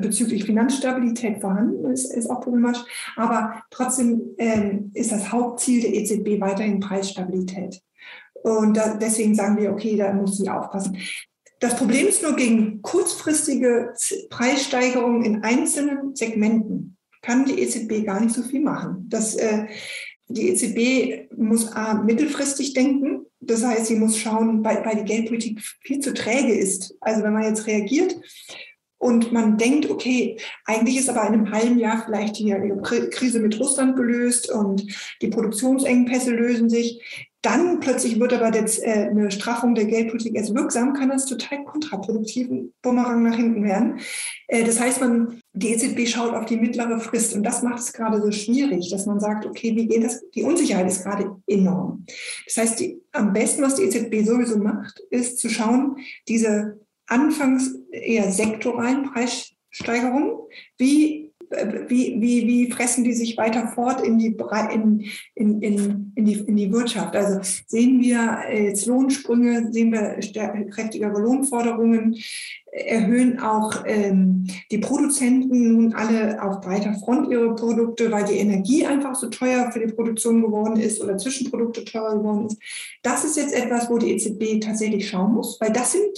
bezüglich 0.02 0.46
Finanzstabilität 0.46 1.42
vorhanden, 1.42 1.92
ist, 1.92 2.14
ist 2.14 2.30
auch 2.30 2.42
problematisch. 2.42 2.84
Aber 3.16 3.64
trotzdem 3.72 4.22
äh, 4.38 4.80
ist 4.94 5.12
das 5.12 5.32
Hauptziel 5.32 5.82
der 5.82 5.94
EZB 5.94 6.42
weiterhin 6.42 6.80
Preisstabilität. 6.80 7.82
Und 8.44 8.78
da, 8.78 8.96
deswegen 8.96 9.36
sagen 9.36 9.58
wir, 9.58 9.72
okay, 9.72 9.98
da 9.98 10.14
muss 10.14 10.38
sie 10.38 10.50
aufpassen. 10.50 10.98
Das 11.60 11.76
Problem 11.76 12.08
ist 12.08 12.24
nur 12.24 12.36
gegen 12.36 12.82
kurzfristige 12.82 13.94
Preissteigerungen 14.30 15.24
in 15.24 15.44
einzelnen 15.44 16.16
Segmenten 16.16 16.98
kann 17.22 17.46
die 17.46 17.62
EZB 17.62 18.06
gar 18.06 18.22
nicht 18.22 18.34
so 18.34 18.44
viel 18.44 18.62
machen. 18.62 19.08
Das, 19.10 19.36
äh, 19.36 19.66
die 20.30 20.50
EZB 20.50 21.36
muss 21.36 21.72
A, 21.74 21.96
mittelfristig 21.96 22.74
denken 22.74 23.26
das 23.50 23.64
heißt, 23.64 23.88
sie 23.88 23.96
muss 23.96 24.18
schauen, 24.18 24.64
weil, 24.64 24.86
weil 24.86 24.98
die 24.98 25.12
Geldpolitik 25.12 25.62
viel 25.82 26.00
zu 26.00 26.14
träge 26.14 26.54
ist. 26.54 26.96
Also 27.02 27.24
wenn 27.24 27.34
man 27.34 27.44
jetzt 27.44 27.68
reagiert 27.68 28.16
und 28.98 29.32
man 29.32 29.58
denkt, 29.58 29.90
okay, 29.90 30.38
eigentlich 30.66 30.98
ist 30.98 31.10
aber 31.10 31.22
in 31.28 31.34
einem 31.34 31.52
halben 31.52 31.80
Jahr 31.80 32.04
vielleicht 32.06 32.38
die 32.38 32.54
Krise 33.12 33.40
mit 33.40 33.60
Russland 33.60 33.96
gelöst 33.96 34.52
und 34.52 34.86
die 35.22 35.30
Produktionsengpässe 35.30 36.32
lösen 36.32 36.70
sich, 36.70 37.29
dann 37.42 37.80
plötzlich 37.80 38.20
wird 38.20 38.34
aber 38.34 38.54
jetzt 38.54 38.84
äh, 38.84 39.08
eine 39.10 39.32
Straffung 39.32 39.74
der 39.74 39.86
Geldpolitik 39.86 40.36
erst 40.36 40.54
wirksam, 40.54 40.94
kann 40.94 41.10
das 41.10 41.26
total 41.26 41.64
kontraproduktiven 41.64 42.74
Bumerang 42.82 43.24
nach 43.24 43.36
hinten 43.36 43.64
werden. 43.64 44.00
Äh, 44.48 44.66
das 44.66 44.80
heißt, 44.80 45.00
man, 45.00 45.40
die 45.54 45.70
EZB 45.70 46.08
schaut 46.08 46.34
auf 46.34 46.46
die 46.46 46.58
mittlere 46.58 47.00
Frist 47.00 47.34
und 47.36 47.44
das 47.44 47.64
macht 47.64 47.80
es 47.80 47.94
gerade 47.94 48.22
so 48.22 48.32
schwierig, 48.32 48.90
dass 48.92 49.06
man 49.06 49.22
sagt, 49.22 49.46
okay, 49.46 49.74
wie 49.76 49.88
geht 49.88 50.04
das? 50.04 50.22
Die 50.32 50.44
Unsicherheit 50.44 50.88
ist 50.88 51.04
gerade 51.04 51.38
enorm. 51.48 52.06
Das 52.46 52.58
heißt, 52.58 52.80
die, 52.82 53.02
am 53.14 53.32
besten, 53.32 53.62
was 53.62 53.76
die 53.76 53.84
EZB 53.84 54.26
sowieso 54.26 54.58
macht, 54.58 55.00
ist 55.10 55.40
zu 55.40 55.50
schauen, 55.50 55.96
diese 56.28 56.80
anfangs 57.08 57.74
eher 57.92 58.32
sektoralen 58.32 59.12
Preissteigerungen, 59.12 60.34
wie 60.78 61.29
wie, 61.50 62.22
wie, 62.22 62.48
wie 62.48 62.72
fressen 62.72 63.04
die 63.04 63.14
sich 63.14 63.38
weiter 63.38 63.68
fort 63.68 64.06
in 64.06 64.20
die, 64.20 64.38
in, 64.72 65.00
in, 65.36 65.62
in, 65.62 66.12
in, 66.16 66.26
die, 66.26 66.34
in 66.34 66.56
die 66.56 66.72
Wirtschaft? 66.72 67.16
Also 67.16 67.40
sehen 67.68 68.02
wir 68.02 68.40
jetzt 68.52 68.86
Lohnsprünge, 68.86 69.72
sehen 69.72 69.92
wir 69.92 70.20
kräftigere 70.70 71.20
Lohnforderungen, 71.20 72.18
erhöhen 72.72 73.40
auch 73.40 73.84
ähm, 73.86 74.48
die 74.72 74.78
Produzenten 74.78 75.74
nun 75.74 75.94
alle 75.94 76.42
auf 76.42 76.62
breiter 76.62 76.94
Front 76.94 77.32
ihre 77.32 77.56
Produkte, 77.56 78.12
weil 78.12 78.26
die 78.26 78.38
Energie 78.38 78.86
einfach 78.86 79.16
so 79.16 79.28
teuer 79.28 79.72
für 79.72 79.80
die 79.80 79.94
Produktion 79.94 80.42
geworden 80.42 80.80
ist 80.80 81.02
oder 81.02 81.18
Zwischenprodukte 81.18 81.86
teurer 81.86 82.18
geworden 82.18 82.48
ist. 82.48 82.58
Das 83.04 83.24
ist 83.24 83.38
jetzt 83.38 83.54
etwas, 83.54 83.90
wo 83.90 83.98
die 83.98 84.12
EZB 84.12 84.62
tatsächlich 84.62 85.10
schauen 85.10 85.34
muss, 85.34 85.60
weil 85.60 85.72
das 85.72 85.94
sind 85.94 86.10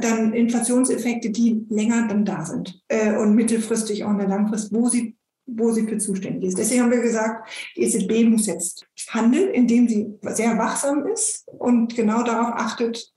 dann 0.00 0.32
Inflationseffekte, 0.32 1.30
die 1.30 1.64
länger 1.68 2.08
dann 2.08 2.24
da 2.24 2.44
sind 2.44 2.80
äh, 2.88 3.16
und 3.16 3.34
mittelfristig 3.34 4.04
auch 4.04 4.10
in 4.10 4.18
der 4.18 4.28
Langfrist, 4.28 4.72
wo 4.74 4.88
sie 4.88 5.16
wo 5.46 5.70
sie 5.72 5.86
für 5.86 5.98
zuständig 5.98 6.48
ist. 6.48 6.58
Deswegen 6.58 6.82
haben 6.82 6.90
wir 6.90 7.02
gesagt, 7.02 7.50
die 7.76 7.82
EZB 7.82 8.26
muss 8.30 8.46
jetzt 8.46 8.86
handeln, 9.10 9.50
indem 9.50 9.88
sie 9.88 10.06
sehr 10.22 10.56
wachsam 10.56 11.06
ist 11.06 11.46
und 11.58 11.94
genau 11.94 12.22
darauf 12.22 12.54
achtet, 12.54 13.13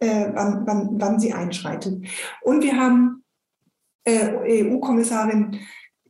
äh, 0.00 0.26
wann, 0.32 0.66
wann, 0.66 0.88
wann 0.92 1.20
sie 1.20 1.32
einschreitet. 1.32 2.06
Und 2.42 2.62
wir 2.62 2.76
haben 2.76 3.24
äh, 4.04 4.64
EU-Kommissarin, 4.64 5.58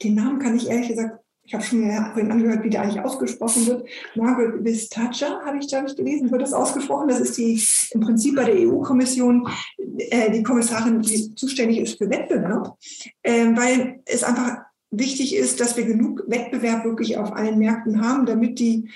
den 0.02 0.14
Namen 0.14 0.38
kann 0.38 0.56
ich 0.56 0.68
ehrlich 0.68 0.88
gesagt, 0.88 1.18
ich 1.48 1.54
habe 1.54 1.64
schon 1.64 1.90
vorhin 2.12 2.30
angehört, 2.30 2.62
wie 2.62 2.68
der 2.68 2.82
eigentlich 2.82 3.02
ausgesprochen 3.02 3.66
wird. 3.66 3.88
Margaret 4.14 4.62
Vestager 4.62 5.40
habe 5.46 5.56
ich, 5.58 5.68
glaube 5.68 5.86
ich, 5.88 5.96
gelesen, 5.96 6.30
wird 6.30 6.42
das 6.42 6.52
ausgesprochen. 6.52 7.08
Das 7.08 7.20
ist 7.20 7.38
die 7.38 7.62
im 7.92 8.00
Prinzip 8.00 8.36
bei 8.36 8.44
der 8.44 8.68
EU-Kommission 8.68 9.48
äh, 9.78 10.30
die 10.30 10.42
Kommissarin, 10.42 11.00
die 11.00 11.34
zuständig 11.34 11.78
ist 11.78 11.96
für 11.96 12.10
Wettbewerb, 12.10 12.76
äh, 13.22 13.46
weil 13.56 14.00
es 14.04 14.24
einfach 14.24 14.58
wichtig 14.90 15.34
ist, 15.34 15.58
dass 15.58 15.76
wir 15.78 15.86
genug 15.86 16.22
Wettbewerb 16.26 16.84
wirklich 16.84 17.16
auf 17.16 17.32
allen 17.32 17.58
Märkten 17.58 18.06
haben, 18.06 18.26
damit 18.26 18.58
die 18.58 18.90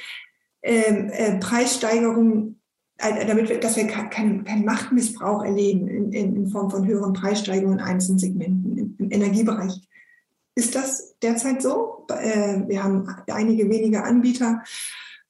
ähm, 0.63 1.09
äh, 1.11 1.39
Preissteigerung 1.39 2.49
äh, 2.49 2.62
damit 2.99 3.49
wir, 3.49 3.59
dass 3.59 3.77
wir 3.77 3.87
keinen 3.87 4.45
kein 4.45 4.65
Machtmissbrauch 4.65 5.45
erleben 5.45 5.89
in, 5.89 6.13
in, 6.13 6.49
Form 6.49 6.71
von 6.71 6.87
höheren 6.87 7.13
Preissteigerungen 7.13 7.79
in 7.79 7.85
einzelnen 7.85 8.19
Segmenten 8.19 8.79
im, 8.79 8.97
im 8.99 9.11
Energiebereich. 9.11 9.81
Ist 10.55 10.75
das 10.75 11.19
derzeit 11.21 11.63
so? 11.63 12.07
Äh, 12.09 12.69
wir 12.69 12.83
haben 12.85 13.09
einige 13.27 13.69
wenige 13.69 14.05
Anbieter 14.05 14.63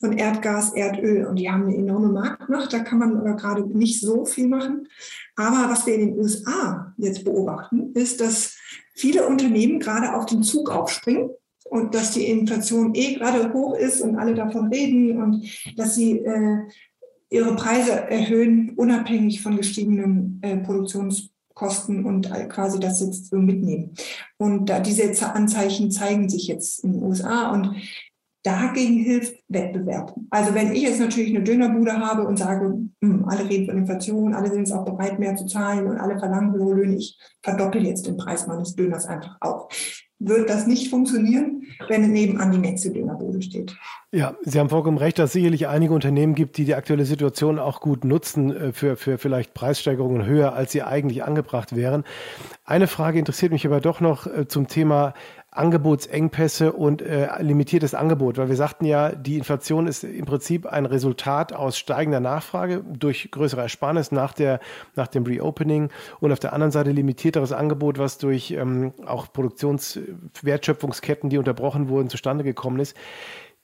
von 0.01 0.13
Erdgas, 0.19 0.73
Erdöl 0.75 1.27
und 1.27 1.37
die 1.37 1.49
haben 1.49 1.67
eine 1.67 1.77
enorme 1.77 2.09
Marktmacht. 2.09 2.73
Da 2.73 2.81
kann 2.81 2.99
man 2.99 3.17
aber 3.17 3.35
gerade 3.35 3.63
nicht 3.63 4.01
so 4.01 4.25
viel 4.25 4.49
machen. 4.49 4.89
Aber 5.37 5.71
was 5.71 5.87
wir 5.87 5.95
in 5.95 6.09
den 6.09 6.19
USA 6.19 6.93
jetzt 6.99 7.25
beobachten, 7.25 7.93
ist, 7.95 8.21
dass 8.21 8.57
viele 8.95 9.27
Unternehmen 9.27 9.79
gerade 9.79 10.15
auf 10.15 10.27
den 10.27 10.43
Zug 10.43 10.71
aufspringen 10.71 11.31
und 11.65 11.95
dass 11.95 12.11
die 12.11 12.27
Inflation 12.27 12.95
eh 12.97 13.15
gerade 13.15 13.53
hoch 13.53 13.77
ist 13.77 14.01
und 14.01 14.19
alle 14.19 14.35
davon 14.35 14.69
reden 14.69 15.23
und 15.23 15.79
dass 15.79 15.95
sie 15.95 16.19
äh, 16.19 16.59
ihre 17.33 17.57
Preise 17.57 17.93
erhöhen, 17.93 18.75
unabhängig 18.77 19.43
von 19.43 19.57
gestiegenen 19.57 20.39
äh, 20.43 20.59
Produktionskosten 20.59 22.05
und 22.05 22.31
quasi 22.51 22.79
das 22.79 23.01
jetzt 23.01 23.31
so 23.31 23.39
mitnehmen. 23.39 23.95
Und 24.37 24.67
da 24.67 24.81
diese 24.81 25.05
Anzeichen 25.35 25.91
zeigen 25.91 26.29
sich 26.29 26.47
jetzt 26.47 26.85
in 26.85 26.93
den 26.93 27.03
USA 27.03 27.53
und 27.53 27.75
dagegen 28.43 28.99
hilft 28.99 29.37
Wettbewerb. 29.49 30.15
Also 30.31 30.55
wenn 30.55 30.73
ich 30.73 30.83
jetzt 30.83 31.01
natürlich 31.01 31.35
eine 31.35 31.45
Dönerbude 31.45 31.93
habe 31.93 32.27
und 32.27 32.39
sage, 32.39 32.75
mh, 33.01 33.15
hm, 33.15 33.29
alle 33.29 33.49
reden 33.49 33.67
von 33.67 33.79
Inflation, 33.79 34.35
alle 34.35 34.51
sind 34.51 34.65
es 34.65 34.73
auch 34.73 34.85
bereit, 34.85 35.19
mehr 35.19 35.37
zu 35.37 35.47
zahlen 35.47 35.87
und 35.87 35.99
alle 35.99 36.19
verlangen 36.19 36.53
hohe 36.53 36.75
Löhne, 36.75 36.97
ich 36.97 37.19
verdoppel 37.43 37.87
jetzt 37.87 38.07
den 38.07 38.17
Preis 38.17 38.47
meines 38.47 38.75
Döners 38.75 39.07
einfach 39.07 39.37
auch 39.41 39.69
wird 40.25 40.49
das 40.49 40.67
nicht 40.67 40.89
funktionieren, 40.89 41.63
wenn 41.89 42.11
nebenan 42.13 42.53
die 42.53 42.59
nächste 42.59 42.91
Dönerbude 42.91 43.43
steht. 43.43 43.77
Ja, 44.11 44.37
Sie 44.43 44.59
haben 44.59 44.69
vollkommen 44.69 44.99
recht, 44.99 45.19
dass 45.19 45.31
es 45.31 45.33
sicherlich 45.33 45.69
einige 45.69 45.95
Unternehmen 45.95 46.35
gibt, 46.35 46.59
die 46.59 46.65
die 46.65 46.75
aktuelle 46.75 47.07
Situation 47.07 47.59
auch 47.59 47.81
gut 47.81 48.05
nutzen 48.05 48.55
äh, 48.55 48.73
für, 48.73 48.97
für 48.97 49.19
vielleicht 49.19 49.55
Preissteigerungen 49.55 50.27
höher, 50.27 50.55
als 50.55 50.73
sie 50.73 50.83
eigentlich 50.83 51.25
angebracht 51.25 51.75
wären. 51.75 52.05
Eine 52.65 52.87
Frage 52.87 53.19
interessiert 53.19 53.53
mich 53.53 53.67
aber 53.67 53.81
doch 53.81 54.01
noch 54.01 54.27
äh, 54.27 54.47
zum 54.47 54.69
Thema 54.69 55.15
Angebotsengpässe 55.53 56.73
und 56.73 57.03
äh, 57.03 57.29
limitiertes 57.43 57.95
Angebot, 57.95 58.39
weil 58.39 58.49
wir 58.49 58.57
sagten 58.57 58.87
ja, 58.87 59.11
die 59.11 59.37
Inflation 59.37 59.87
ist 59.87 60.03
im 60.03 60.25
Prinzip 60.25 60.65
ein 60.67 60.87
Resultat 60.87 61.53
aus 61.53 61.77
steigender 61.79 62.21
Nachfrage 62.21 62.83
durch 62.89 63.31
größere 63.31 63.61
Ersparnis 63.61 64.13
nach, 64.13 64.33
der, 64.33 64.61
nach 64.97 65.09
dem 65.09 65.25
Reopening 65.25 65.91
und 66.21 66.33
auf 66.33 66.41
der 66.41 66.55
anderen 66.55 66.73
Seite 66.73 66.91
limitierteres 66.91 67.53
Angebot, 67.53 67.99
was 67.99 68.17
durch 68.17 68.51
ähm, 68.53 68.95
auch 69.05 69.31
Produktionswertschöpfungsketten, 69.31 71.29
die 71.29 71.37
unterbrochen 71.37 71.91
wurden, 71.91 72.09
zustande 72.09 72.45
gekommen 72.45 72.81
ist 72.81 72.97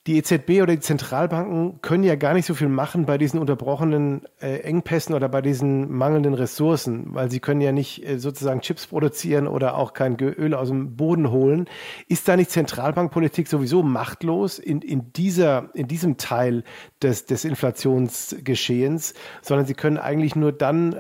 die 0.09 0.17
EZB 0.17 0.63
oder 0.63 0.75
die 0.75 0.81
Zentralbanken 0.81 1.83
können 1.83 2.03
ja 2.03 2.17
gar 2.17 2.33
nicht 2.33 2.47
so 2.47 2.55
viel 2.55 2.71
machen 2.71 3.05
bei 3.05 3.19
diesen 3.19 3.39
unterbrochenen 3.39 4.23
äh, 4.41 4.61
Engpässen 4.61 5.15
oder 5.15 5.29
bei 5.29 5.43
diesen 5.43 5.93
mangelnden 5.93 6.33
Ressourcen, 6.33 7.15
weil 7.15 7.31
sie 7.31 7.41
können 7.41 7.61
ja 7.61 7.73
nicht 7.73 8.09
äh, 8.09 8.19
sozusagen 8.19 8.63
Chips 8.63 8.87
produzieren 8.87 9.47
oder 9.47 9.77
auch 9.77 9.93
kein 9.93 10.19
Öl 10.19 10.55
aus 10.55 10.69
dem 10.69 10.97
Boden 10.97 11.31
holen. 11.31 11.67
Ist 12.09 12.27
da 12.27 12.37
nicht 12.37 12.51
Zentralbankpolitik 12.51 13.49
sowieso 13.49 13.83
machtlos 13.83 14.59
in, 14.59 14.81
in, 14.81 15.13
dieser, 15.13 15.69
in 15.75 15.89
diesem 15.89 16.17
Teil 16.17 16.65
des, 17.03 17.27
des 17.27 17.45
Inflationsgeschehens, 17.45 19.13
sondern 19.43 19.67
sie 19.67 19.75
können 19.75 19.99
eigentlich 19.99 20.35
nur 20.35 20.53
dann 20.53 20.97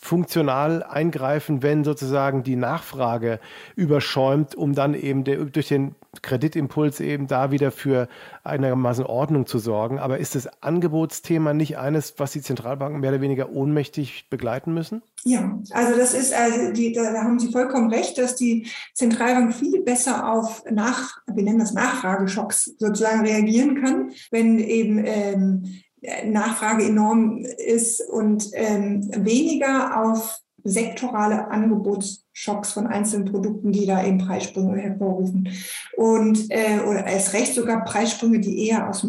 funktional 0.00 0.82
eingreifen, 0.82 1.62
wenn 1.62 1.84
sozusagen 1.84 2.42
die 2.42 2.56
Nachfrage 2.56 3.40
überschäumt, 3.76 4.54
um 4.54 4.74
dann 4.74 4.94
eben 4.94 5.24
der, 5.24 5.44
durch 5.44 5.68
den 5.68 5.94
Kreditimpuls 6.22 7.00
eben 7.00 7.26
da 7.26 7.50
wieder 7.50 7.70
für 7.70 8.08
einigermaßen 8.42 9.04
Ordnung 9.04 9.46
zu 9.46 9.58
sorgen. 9.58 9.98
Aber 9.98 10.18
ist 10.18 10.34
das 10.34 10.48
Angebotsthema 10.62 11.52
nicht 11.52 11.78
eines, 11.78 12.14
was 12.18 12.32
die 12.32 12.40
Zentralbanken 12.40 13.00
mehr 13.00 13.10
oder 13.10 13.20
weniger 13.20 13.50
ohnmächtig 13.50 14.28
begleiten 14.30 14.72
müssen? 14.72 15.02
Ja, 15.24 15.58
also 15.72 15.98
das 15.98 16.14
ist, 16.14 16.32
also 16.32 16.72
die, 16.72 16.92
da 16.92 17.12
haben 17.14 17.38
Sie 17.38 17.52
vollkommen 17.52 17.92
recht, 17.92 18.18
dass 18.18 18.36
die 18.36 18.66
Zentralbank 18.94 19.54
viel 19.54 19.82
besser 19.82 20.32
auf 20.32 20.64
Nach, 20.70 21.18
wir 21.26 21.42
nennen 21.42 21.58
das 21.58 21.74
Nachfrageschocks 21.74 22.76
sozusagen 22.78 23.26
reagieren 23.26 23.80
kann, 23.82 24.10
wenn 24.30 24.58
eben 24.58 25.02
ähm, 25.04 25.82
Nachfrage 26.24 26.84
enorm 26.84 27.38
ist 27.38 28.00
und 28.08 28.50
ähm, 28.54 29.08
weniger 29.16 30.02
auf 30.02 30.40
sektorale 30.64 31.48
Angebotsschocks 31.48 32.72
von 32.72 32.86
einzelnen 32.86 33.30
Produkten, 33.30 33.72
die 33.72 33.86
da 33.86 34.04
eben 34.04 34.18
Preissprünge 34.18 34.78
hervorrufen. 34.78 35.48
Und 35.96 36.50
äh, 36.50 36.80
oder 36.86 37.06
erst 37.06 37.32
recht 37.32 37.54
sogar 37.54 37.84
Preissprünge, 37.84 38.40
die 38.40 38.68
eher 38.68 38.88
aus, 38.88 39.06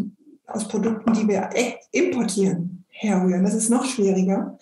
aus 0.48 0.67
Produkten, 0.67 1.13
die 1.13 1.27
wir 1.27 1.50
importieren, 1.91 2.86
herrühren. 2.89 3.43
Das 3.43 3.55
ist 3.55 3.69
noch 3.69 3.86
schwieriger. 3.86 4.58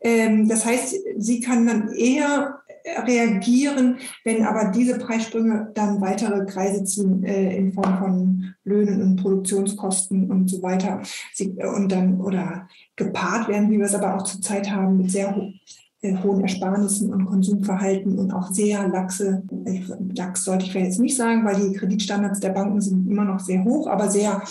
Ähm, 0.00 0.48
das 0.48 0.66
heißt, 0.66 0.96
sie 1.16 1.40
kann 1.40 1.66
dann 1.66 1.92
eher 1.92 2.58
reagieren, 2.84 3.98
wenn 4.24 4.44
aber 4.44 4.70
diese 4.70 4.98
Preissprünge 4.98 5.70
dann 5.74 6.00
weitere 6.00 6.44
Kreise 6.44 6.84
ziehen 6.84 7.24
äh, 7.24 7.56
in 7.56 7.72
Form 7.72 7.98
von 7.98 8.54
Löhnen 8.64 9.00
und 9.00 9.16
Produktionskosten 9.16 10.30
und 10.30 10.48
so 10.48 10.62
weiter. 10.62 11.00
Sie, 11.32 11.48
und 11.50 11.90
dann 11.90 12.20
oder 12.20 12.68
gepaart 12.96 13.48
werden, 13.48 13.70
wie 13.70 13.78
wir 13.78 13.86
es 13.86 13.94
aber 13.94 14.14
auch 14.14 14.22
zurzeit 14.22 14.70
haben, 14.70 14.98
mit 14.98 15.10
sehr 15.10 15.28
äh, 15.28 15.52
hohen 16.12 16.42
Ersparnissen 16.42 17.12
und 17.12 17.26
Konsumverhalten 17.26 18.18
und 18.18 18.32
auch 18.32 18.52
sehr 18.52 18.86
laxe, 18.88 19.42
lax 20.14 20.44
sollte 20.44 20.66
ich 20.66 20.74
jetzt 20.74 21.00
nicht 21.00 21.16
sagen, 21.16 21.44
weil 21.44 21.56
die 21.56 21.76
Kreditstandards 21.76 22.40
der 22.40 22.50
Banken 22.50 22.80
sind 22.80 23.08
immer 23.08 23.24
noch 23.24 23.40
sehr 23.40 23.64
hoch, 23.64 23.86
aber 23.86 24.10
sehr 24.10 24.42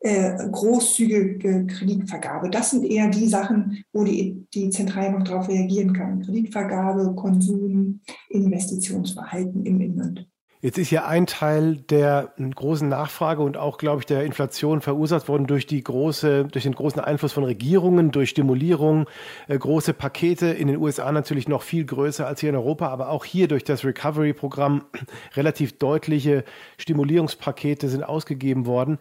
äh, 0.00 0.36
großzügige 0.50 1.66
Kreditvergabe. 1.66 2.50
Das 2.50 2.70
sind 2.70 2.84
eher 2.84 3.08
die 3.08 3.28
Sachen, 3.28 3.82
wo 3.92 4.04
die, 4.04 4.46
die 4.54 4.70
Zentralbank 4.70 5.26
darauf 5.26 5.48
reagieren 5.48 5.92
kann. 5.92 6.22
Kreditvergabe, 6.22 7.14
Konsum, 7.14 8.00
Investitionsverhalten 8.28 9.64
im 9.64 9.80
Inland. 9.80 10.26
Jetzt 10.66 10.78
ist 10.78 10.90
ja 10.90 11.06
ein 11.06 11.28
Teil 11.28 11.76
der 11.76 12.32
großen 12.36 12.88
Nachfrage 12.88 13.40
und 13.40 13.56
auch, 13.56 13.78
glaube 13.78 14.00
ich, 14.00 14.06
der 14.06 14.24
Inflation 14.24 14.80
verursacht 14.80 15.28
worden 15.28 15.46
durch 15.46 15.68
die 15.68 15.80
große, 15.80 16.46
durch 16.46 16.64
den 16.64 16.74
großen 16.74 17.00
Einfluss 17.00 17.34
von 17.34 17.44
Regierungen, 17.44 18.10
durch 18.10 18.30
Stimulierung, 18.30 19.06
äh, 19.46 19.56
große 19.56 19.94
Pakete 19.94 20.46
in 20.46 20.66
den 20.66 20.78
USA 20.78 21.12
natürlich 21.12 21.46
noch 21.46 21.62
viel 21.62 21.84
größer 21.84 22.26
als 22.26 22.40
hier 22.40 22.50
in 22.50 22.56
Europa, 22.56 22.88
aber 22.88 23.10
auch 23.10 23.24
hier 23.24 23.46
durch 23.46 23.62
das 23.62 23.84
Recovery-Programm 23.84 24.82
relativ 25.36 25.78
deutliche 25.78 26.42
Stimulierungspakete 26.78 27.88
sind 27.88 28.02
ausgegeben 28.02 28.66
worden. 28.66 28.98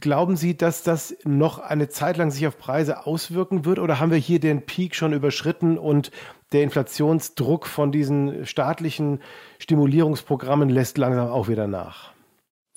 glauben 0.00 0.36
Sie, 0.36 0.56
dass 0.56 0.84
das 0.84 1.16
noch 1.24 1.58
eine 1.58 1.88
Zeit 1.88 2.18
lang 2.18 2.30
sich 2.30 2.46
auf 2.46 2.56
Preise 2.56 3.04
auswirken 3.04 3.64
wird 3.64 3.80
oder 3.80 3.98
haben 3.98 4.12
wir 4.12 4.18
hier 4.18 4.38
den 4.38 4.62
Peak 4.64 4.94
schon 4.94 5.12
überschritten 5.12 5.76
und 5.76 6.12
der 6.52 6.62
Inflationsdruck 6.62 7.66
von 7.66 7.92
diesen 7.92 8.46
staatlichen 8.46 9.20
Stimulierungsprogrammen 9.58 10.68
lässt 10.68 10.98
langsam 10.98 11.28
auch 11.28 11.48
wieder 11.48 11.66
nach? 11.66 12.12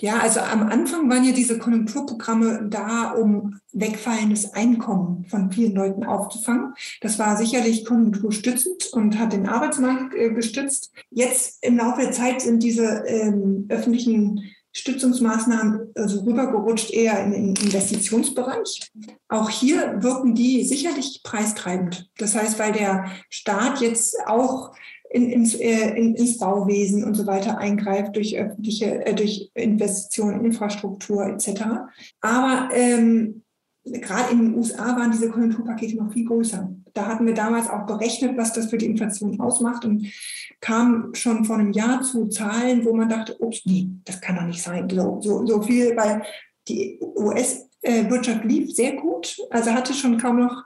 Ja, 0.01 0.17
also 0.17 0.39
am 0.39 0.63
Anfang 0.63 1.07
waren 1.11 1.23
ja 1.23 1.31
diese 1.31 1.59
Konjunkturprogramme 1.59 2.67
da, 2.71 3.11
um 3.11 3.59
wegfallendes 3.71 4.55
Einkommen 4.55 5.25
von 5.25 5.51
vielen 5.51 5.75
Leuten 5.75 6.05
aufzufangen. 6.05 6.73
Das 7.01 7.19
war 7.19 7.37
sicherlich 7.37 7.85
konjunkturstützend 7.85 8.89
und 8.93 9.19
hat 9.19 9.33
den 9.33 9.47
Arbeitsmarkt 9.47 10.15
äh, 10.15 10.31
gestützt. 10.31 10.91
Jetzt 11.11 11.63
im 11.63 11.77
Laufe 11.77 12.01
der 12.01 12.11
Zeit 12.13 12.41
sind 12.41 12.63
diese 12.63 13.03
ähm, 13.05 13.67
öffentlichen 13.69 14.41
Stützungsmaßnahmen 14.73 15.91
also 15.95 16.21
rübergerutscht 16.21 16.91
eher 16.91 17.23
in 17.23 17.31
den 17.31 17.55
Investitionsbereich. 17.55 18.91
Auch 19.27 19.49
hier 19.49 20.01
wirken 20.01 20.33
die 20.33 20.63
sicherlich 20.63 21.21
preistreibend. 21.23 22.09
Das 22.17 22.35
heißt, 22.35 22.57
weil 22.57 22.71
der 22.71 23.11
Staat 23.29 23.81
jetzt 23.81 24.15
auch 24.25 24.71
in, 25.09 25.29
ins, 25.29 25.55
äh, 25.55 25.89
in, 25.97 26.15
ins 26.15 26.37
Bauwesen 26.37 27.03
und 27.03 27.15
so 27.15 27.27
weiter 27.27 27.57
eingreift 27.57 28.15
durch 28.15 28.37
öffentliche, 28.37 29.05
äh, 29.05 29.13
durch 29.13 29.51
Investitionen 29.53 30.39
in 30.39 30.45
Infrastruktur 30.45 31.25
etc. 31.25 31.63
Aber 32.21 32.69
ähm, 32.73 33.43
gerade 33.83 34.31
in 34.31 34.39
den 34.39 34.55
USA 34.55 34.95
waren 34.95 35.11
diese 35.11 35.29
Konjunkturpakete 35.29 35.97
noch 35.97 36.13
viel 36.13 36.25
größer. 36.25 36.73
Da 36.93 37.07
hatten 37.07 37.25
wir 37.25 37.33
damals 37.33 37.69
auch 37.69 37.85
berechnet, 37.85 38.37
was 38.37 38.53
das 38.53 38.69
für 38.69 38.77
die 38.77 38.85
Inflation 38.85 39.39
ausmacht 39.39 39.85
und 39.85 40.07
kam 40.59 41.13
schon 41.13 41.45
vor 41.45 41.57
einem 41.57 41.71
Jahr 41.71 42.01
zu 42.01 42.27
Zahlen, 42.27 42.85
wo 42.85 42.93
man 42.93 43.09
dachte, 43.09 43.35
ups, 43.39 43.61
nee, 43.65 43.89
das 44.05 44.21
kann 44.21 44.35
doch 44.35 44.43
nicht 44.43 44.61
sein. 44.61 44.87
So, 44.89 45.19
so, 45.21 45.45
so 45.45 45.61
viel, 45.61 45.95
weil 45.95 46.23
die 46.67 46.99
US-Wirtschaft 47.01 48.45
lief 48.45 48.71
sehr 48.71 48.93
gut, 48.93 49.37
also 49.49 49.71
hatte 49.71 49.93
schon 49.93 50.17
kaum 50.17 50.39
noch 50.39 50.63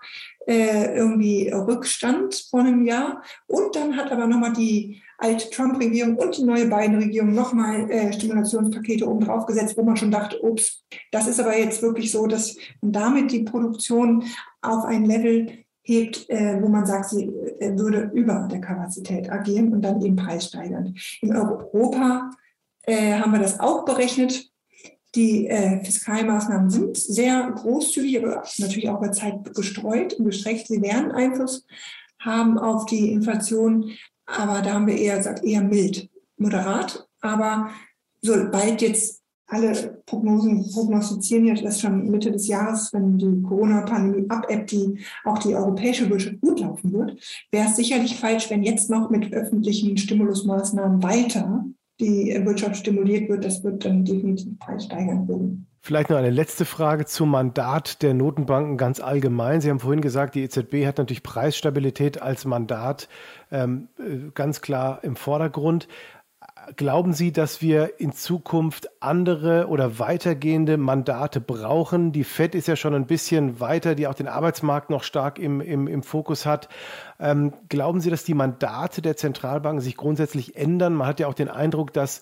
äh, 0.47 0.95
irgendwie 0.95 1.49
Rückstand 1.49 2.47
vor 2.49 2.59
einem 2.61 2.85
Jahr. 2.85 3.23
Und 3.47 3.75
dann 3.75 3.95
hat 3.95 4.11
aber 4.11 4.27
nochmal 4.27 4.53
die 4.53 5.01
alte 5.17 5.49
Trump-Regierung 5.49 6.17
und 6.17 6.37
die 6.37 6.43
neue 6.43 6.65
Biden-Regierung 6.65 7.33
nochmal 7.33 7.89
äh, 7.89 8.13
Stimulationspakete 8.13 9.07
oben 9.07 9.25
drauf 9.25 9.45
gesetzt, 9.45 9.77
wo 9.77 9.83
man 9.83 9.97
schon 9.97 10.11
dachte, 10.11 10.41
ups, 10.41 10.83
das 11.11 11.27
ist 11.27 11.39
aber 11.39 11.57
jetzt 11.57 11.81
wirklich 11.81 12.11
so, 12.11 12.27
dass 12.27 12.55
damit 12.81 13.31
die 13.31 13.43
Produktion 13.43 14.23
auf 14.61 14.85
ein 14.85 15.05
Level 15.05 15.64
hebt, 15.85 16.29
äh, 16.29 16.61
wo 16.61 16.67
man 16.67 16.85
sagt, 16.85 17.09
sie 17.09 17.25
äh, 17.25 17.77
würde 17.77 18.11
über 18.13 18.47
der 18.51 18.59
Kapazität 18.59 19.31
agieren 19.31 19.71
und 19.71 19.81
dann 19.81 20.01
eben 20.01 20.15
preissteigernd. 20.15 20.99
In 21.21 21.35
Europa 21.35 22.31
äh, 22.83 23.13
haben 23.13 23.31
wir 23.31 23.39
das 23.39 23.59
auch 23.59 23.85
berechnet. 23.85 24.49
Die 25.13 25.47
äh, 25.47 25.83
Fiskalmaßnahmen 25.83 26.69
sind 26.69 26.97
sehr 26.97 27.51
großzügig, 27.51 28.17
aber 28.17 28.43
natürlich 28.57 28.89
auch 28.89 28.97
über 28.97 29.11
Zeit 29.11 29.53
gestreut 29.55 30.13
und 30.15 30.25
gestreckt. 30.25 30.67
Sie 30.67 30.81
werden 30.81 31.11
Einfluss 31.11 31.65
haben 32.19 32.57
auf 32.57 32.85
die 32.87 33.11
Inflation, 33.11 33.91
aber 34.25 34.61
da 34.61 34.73
haben 34.73 34.87
wir 34.87 34.97
eher 34.97 35.17
gesagt, 35.17 35.43
eher 35.43 35.61
mild, 35.61 36.09
moderat. 36.37 37.07
Aber 37.21 37.69
sobald 38.21 38.81
jetzt 38.81 39.21
alle 39.47 40.01
Prognosen 40.05 40.69
prognostizieren 40.71 41.45
ja, 41.45 41.53
dass 41.53 41.81
schon 41.81 42.09
Mitte 42.09 42.31
des 42.31 42.47
Jahres, 42.47 42.91
wenn 42.93 43.17
die 43.17 43.41
Corona-Pandemie 43.41 44.29
abebbt, 44.29 44.71
die 44.71 44.99
auch 45.23 45.37
die 45.37 45.55
europäische 45.55 46.09
Wirtschaft 46.09 46.41
gut 46.41 46.59
laufen 46.59 46.93
wird, 46.93 47.19
wäre 47.51 47.67
es 47.67 47.75
sicherlich 47.75 48.17
falsch, 48.17 48.49
wenn 48.49 48.63
jetzt 48.63 48.89
noch 48.89 49.09
mit 49.09 49.33
öffentlichen 49.33 49.97
Stimulusmaßnahmen 49.97 51.03
weiter 51.03 51.65
die 51.99 52.41
Wirtschaft 52.43 52.77
stimuliert 52.77 53.29
wird, 53.29 53.45
das 53.45 53.63
wird 53.63 53.85
dann 53.85 54.03
definitiv 54.03 54.59
preissteigern 54.59 55.27
würden. 55.27 55.67
Vielleicht 55.85 56.09
noch 56.09 56.17
eine 56.17 56.31
letzte 56.31 56.65
Frage 56.65 57.05
zum 57.05 57.29
Mandat 57.29 58.01
der 58.01 58.15
Notenbanken 58.15 58.75
ganz 58.75 58.99
allgemein. 58.99 59.61
Sie 59.61 59.69
haben 59.69 59.79
vorhin 59.79 60.01
gesagt, 60.01 60.33
die 60.33 60.41
EZB 60.41 60.87
hat 60.87 60.97
natürlich 60.97 61.21
Preisstabilität 61.21 62.19
als 62.19 62.43
Mandat 62.43 63.07
ähm, 63.51 63.89
äh, 63.99 64.31
ganz 64.33 64.61
klar 64.61 65.03
im 65.03 65.15
Vordergrund. 65.15 65.87
Glauben 66.75 67.13
Sie, 67.13 67.31
dass 67.31 67.61
wir 67.61 67.99
in 67.99 68.11
Zukunft 68.11 68.89
andere 68.99 69.67
oder 69.67 69.99
weitergehende 69.99 70.77
Mandate 70.77 71.39
brauchen? 71.39 72.11
Die 72.11 72.23
FED 72.23 72.55
ist 72.55 72.67
ja 72.67 72.75
schon 72.75 72.95
ein 72.95 73.05
bisschen 73.05 73.59
weiter, 73.59 73.93
die 73.93 74.07
auch 74.07 74.15
den 74.15 74.27
Arbeitsmarkt 74.27 74.89
noch 74.89 75.03
stark 75.03 75.37
im, 75.37 75.61
im, 75.61 75.87
im 75.87 76.01
Fokus 76.01 76.45
hat. 76.45 76.69
Ähm, 77.19 77.53
glauben 77.69 78.01
Sie, 78.01 78.09
dass 78.09 78.23
die 78.23 78.33
Mandate 78.33 79.01
der 79.01 79.15
Zentralbanken 79.15 79.81
sich 79.81 79.95
grundsätzlich 79.95 80.55
ändern? 80.55 80.95
Man 80.95 81.07
hat 81.07 81.19
ja 81.19 81.27
auch 81.27 81.35
den 81.35 81.49
Eindruck, 81.49 81.93
dass 81.93 82.21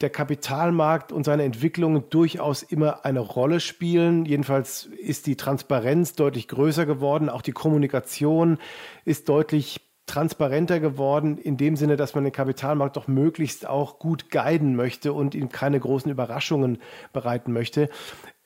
der 0.00 0.10
Kapitalmarkt 0.10 1.12
und 1.12 1.24
seine 1.24 1.44
Entwicklungen 1.44 2.04
durchaus 2.10 2.62
immer 2.62 3.04
eine 3.04 3.20
Rolle 3.20 3.60
spielen. 3.60 4.26
Jedenfalls 4.26 4.84
ist 4.84 5.26
die 5.26 5.36
Transparenz 5.36 6.14
deutlich 6.14 6.48
größer 6.48 6.84
geworden. 6.86 7.28
Auch 7.28 7.40
die 7.40 7.52
Kommunikation 7.52 8.58
ist 9.04 9.28
deutlich 9.28 9.85
transparenter 10.06 10.80
geworden, 10.80 11.36
in 11.36 11.56
dem 11.56 11.76
Sinne, 11.76 11.96
dass 11.96 12.14
man 12.14 12.24
den 12.24 12.32
Kapitalmarkt 12.32 12.96
doch 12.96 13.08
möglichst 13.08 13.66
auch 13.66 13.98
gut 13.98 14.30
guiden 14.30 14.76
möchte 14.76 15.12
und 15.12 15.34
ihm 15.34 15.48
keine 15.48 15.80
großen 15.80 16.10
Überraschungen 16.10 16.78
bereiten 17.12 17.52
möchte. 17.52 17.88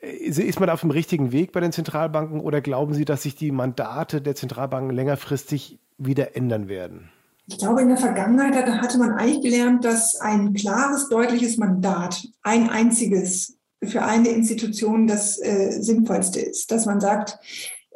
Äh, 0.01 0.17
ist 0.17 0.61
man 0.61 0.71
auf 0.71 0.81
dem 0.81 0.91
richtigen 0.91 1.33
Weg 1.33 1.53
bei 1.53 1.61
den 1.61 1.73
Zentralbanken 1.73 2.41
oder 2.41 2.61
glauben 2.61 2.95
Sie, 2.95 3.05
dass 3.05 3.23
sich 3.23 3.37
die 3.37 3.53
Mandate 3.53 4.21
der 4.23 4.35
Zentralbanken 4.35 4.95
längerfristig 4.95 5.79
wieder 5.99 6.37
ändern 6.37 6.69
werden? 6.69 7.11
Ich 7.47 7.59
glaube, 7.59 7.83
in 7.83 7.89
der 7.89 7.97
Vergangenheit 7.97 8.55
hatte 8.81 8.99
man 8.99 9.13
eigentlich 9.13 9.43
gelernt, 9.43 9.85
dass 9.85 10.17
ein 10.21 10.55
klares, 10.55 11.09
deutliches 11.09 11.57
Mandat, 11.57 12.23
ein 12.43 12.71
einziges 12.71 13.59
für 13.83 14.03
eine 14.03 14.29
Institution 14.29 15.07
das 15.07 15.39
äh, 15.39 15.81
Sinnvollste 15.81 16.41
ist. 16.41 16.71
Dass 16.71 16.87
man 16.87 17.01
sagt, 17.01 17.39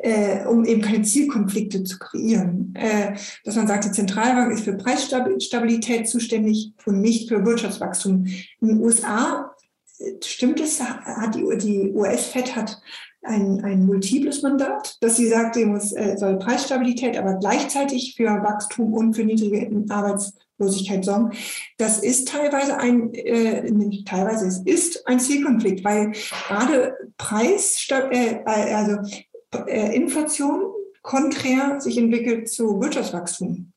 äh, 0.05 0.45
um 0.47 0.67
eben 0.67 0.83
keine 0.83 1.03
Zielkonflikte 1.03 1.83
zu 1.83 1.99
kreieren. 1.99 2.75
Äh, 2.77 3.15
dass 3.45 3.57
man 3.57 3.67
sagt, 3.67 3.87
die 3.87 3.93
Zentralbank 3.93 4.53
ist 4.53 4.65
für 4.65 4.77
Preisstabilität 4.77 6.09
zuständig 6.09 6.75
und 6.85 7.01
nicht 7.01 7.29
für 7.29 7.45
Wirtschaftswachstum. 7.45 8.27
In 8.61 8.69
den 8.69 8.81
USA 8.81 9.55
äh, 9.99 10.13
stimmt 10.23 10.61
es, 10.61 10.81
hat 10.81 11.35
die, 11.35 11.45
die 11.57 11.93
US-Fed 11.93 12.55
hat 12.55 12.79
ein, 13.23 13.65
ein 13.65 13.87
multiples 13.87 14.43
Mandat, 14.43 14.99
dass 15.01 15.17
sie 15.17 15.29
sagt, 15.29 15.55
sie 15.55 15.65
muss, 15.65 15.93
äh, 15.93 16.17
soll 16.19 16.39
Preisstabilität, 16.39 17.17
aber 17.17 17.39
gleichzeitig 17.39 18.15
für 18.15 18.27
Wachstum 18.27 18.93
und 18.93 19.15
für 19.15 19.25
niedrige 19.25 19.71
Arbeitslosigkeit 19.89 21.03
sorgen. 21.03 21.31
Das 21.79 22.01
ist 22.01 22.29
teilweise 22.29 22.77
ein, 22.77 23.15
äh, 23.15 23.71
nicht 23.71 24.07
teilweise, 24.07 24.47
es 24.47 24.59
ist 24.67 25.09
ein 25.09 25.19
Zielkonflikt, 25.19 25.83
weil 25.83 26.13
gerade 26.47 26.95
Preis, 27.17 27.89
äh, 27.89 28.41
also 28.45 28.97
äh, 28.97 29.23
Inflation 29.67 30.63
konträr 31.03 31.81
sich 31.81 31.99
entwickelt 31.99 32.49
zu 32.49 32.81
Wirtschaftswachstum. 32.81 33.73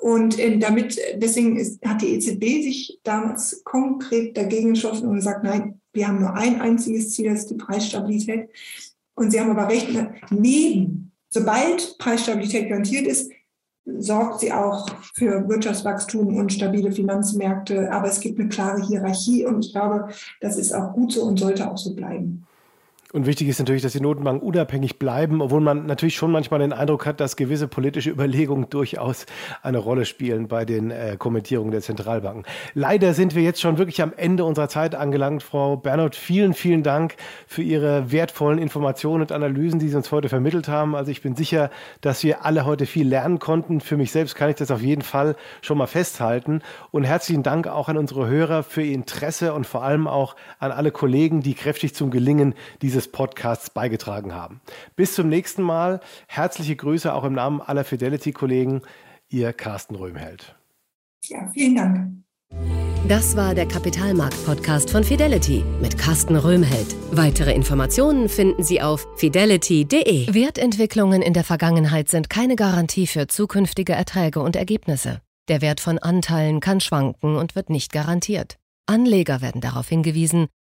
Und 0.00 0.38
äh, 0.38 0.58
damit, 0.58 0.98
deswegen 1.16 1.56
ist, 1.56 1.84
hat 1.84 2.02
die 2.02 2.14
EZB 2.14 2.62
sich 2.62 3.00
damals 3.02 3.62
konkret 3.64 4.36
dagegen 4.36 4.74
geschossen 4.74 5.08
und 5.08 5.16
gesagt, 5.16 5.42
nein, 5.42 5.80
wir 5.92 6.06
haben 6.06 6.20
nur 6.20 6.34
ein 6.34 6.60
einziges 6.60 7.12
Ziel, 7.12 7.30
das 7.30 7.40
ist 7.40 7.50
die 7.50 7.56
Preisstabilität. 7.56 8.50
Und 9.16 9.32
Sie 9.32 9.40
haben 9.40 9.50
aber 9.50 9.68
recht, 9.68 9.92
ne, 9.92 10.14
neben, 10.30 11.10
sobald 11.30 11.98
Preisstabilität 11.98 12.68
garantiert 12.68 13.08
ist, 13.08 13.32
sorgt 13.96 14.40
sie 14.40 14.52
auch 14.52 14.88
für 15.14 15.48
Wirtschaftswachstum 15.48 16.36
und 16.36 16.52
stabile 16.52 16.92
Finanzmärkte. 16.92 17.90
Aber 17.90 18.08
es 18.08 18.20
gibt 18.20 18.38
eine 18.38 18.48
klare 18.48 18.86
Hierarchie 18.86 19.46
und 19.46 19.64
ich 19.64 19.72
glaube, 19.72 20.08
das 20.40 20.56
ist 20.56 20.72
auch 20.72 20.92
gut 20.92 21.12
so 21.12 21.24
und 21.24 21.38
sollte 21.38 21.68
auch 21.68 21.78
so 21.78 21.94
bleiben. 21.94 22.46
Und 23.14 23.24
wichtig 23.24 23.48
ist 23.48 23.58
natürlich, 23.58 23.80
dass 23.80 23.92
die 23.92 24.02
Notenbanken 24.02 24.46
unabhängig 24.46 24.98
bleiben, 24.98 25.40
obwohl 25.40 25.62
man 25.62 25.86
natürlich 25.86 26.14
schon 26.14 26.30
manchmal 26.30 26.60
den 26.60 26.74
Eindruck 26.74 27.06
hat, 27.06 27.20
dass 27.20 27.36
gewisse 27.36 27.66
politische 27.66 28.10
Überlegungen 28.10 28.68
durchaus 28.68 29.24
eine 29.62 29.78
Rolle 29.78 30.04
spielen 30.04 30.46
bei 30.46 30.66
den 30.66 30.90
äh, 30.90 31.16
Kommentierungen 31.18 31.70
der 31.70 31.80
Zentralbanken. 31.80 32.44
Leider 32.74 33.14
sind 33.14 33.34
wir 33.34 33.42
jetzt 33.42 33.62
schon 33.62 33.78
wirklich 33.78 34.02
am 34.02 34.12
Ende 34.14 34.44
unserer 34.44 34.68
Zeit 34.68 34.94
angelangt. 34.94 35.42
Frau 35.42 35.78
Bernhardt, 35.78 36.16
vielen, 36.16 36.52
vielen 36.52 36.82
Dank 36.82 37.14
für 37.46 37.62
Ihre 37.62 38.12
wertvollen 38.12 38.58
Informationen 38.58 39.22
und 39.22 39.32
Analysen, 39.32 39.80
die 39.80 39.88
Sie 39.88 39.96
uns 39.96 40.12
heute 40.12 40.28
vermittelt 40.28 40.68
haben. 40.68 40.94
Also 40.94 41.10
ich 41.10 41.22
bin 41.22 41.34
sicher, 41.34 41.70
dass 42.02 42.22
wir 42.24 42.44
alle 42.44 42.66
heute 42.66 42.84
viel 42.84 43.08
lernen 43.08 43.38
konnten. 43.38 43.80
Für 43.80 43.96
mich 43.96 44.12
selbst 44.12 44.34
kann 44.34 44.50
ich 44.50 44.56
das 44.56 44.70
auf 44.70 44.82
jeden 44.82 45.00
Fall 45.00 45.34
schon 45.62 45.78
mal 45.78 45.86
festhalten. 45.86 46.60
Und 46.90 47.04
herzlichen 47.04 47.42
Dank 47.42 47.68
auch 47.68 47.88
an 47.88 47.96
unsere 47.96 48.26
Hörer 48.26 48.62
für 48.62 48.82
Ihr 48.82 48.92
Interesse 48.92 49.54
und 49.54 49.66
vor 49.66 49.82
allem 49.82 50.06
auch 50.06 50.36
an 50.58 50.72
alle 50.72 50.90
Kollegen, 50.90 51.40
die 51.40 51.54
kräftig 51.54 51.94
zum 51.94 52.10
Gelingen 52.10 52.52
dieses 52.82 52.97
dieses 52.98 53.12
Podcasts 53.12 53.70
beigetragen 53.70 54.34
haben. 54.34 54.60
Bis 54.96 55.14
zum 55.14 55.28
nächsten 55.28 55.62
Mal. 55.62 56.00
Herzliche 56.26 56.74
Grüße 56.74 57.12
auch 57.14 57.24
im 57.24 57.32
Namen 57.32 57.60
aller 57.60 57.84
Fidelity-Kollegen. 57.84 58.82
Ihr 59.28 59.52
Carsten 59.52 59.94
Röhmheld. 59.94 60.56
Ja, 61.24 61.48
vielen 61.52 61.76
Dank. 61.76 62.12
Das 63.06 63.36
war 63.36 63.54
der 63.54 63.66
Kapitalmarkt-Podcast 63.68 64.90
von 64.90 65.04
Fidelity 65.04 65.62
mit 65.80 65.96
Carsten 65.96 66.34
Röhmheld. 66.34 66.96
Weitere 67.12 67.54
Informationen 67.54 68.28
finden 68.28 68.64
Sie 68.64 68.82
auf 68.82 69.06
fidelity.de. 69.16 70.34
Wertentwicklungen 70.34 71.22
in 71.22 71.34
der 71.34 71.44
Vergangenheit 71.44 72.08
sind 72.08 72.28
keine 72.28 72.56
Garantie 72.56 73.06
für 73.06 73.28
zukünftige 73.28 73.92
Erträge 73.92 74.40
und 74.40 74.56
Ergebnisse. 74.56 75.20
Der 75.48 75.60
Wert 75.60 75.80
von 75.80 75.98
Anteilen 75.98 76.58
kann 76.60 76.80
schwanken 76.80 77.36
und 77.36 77.54
wird 77.54 77.70
nicht 77.70 77.92
garantiert. 77.92 78.58
Anleger 78.86 79.40
werden 79.40 79.60
darauf 79.60 79.88
hingewiesen, 79.88 80.48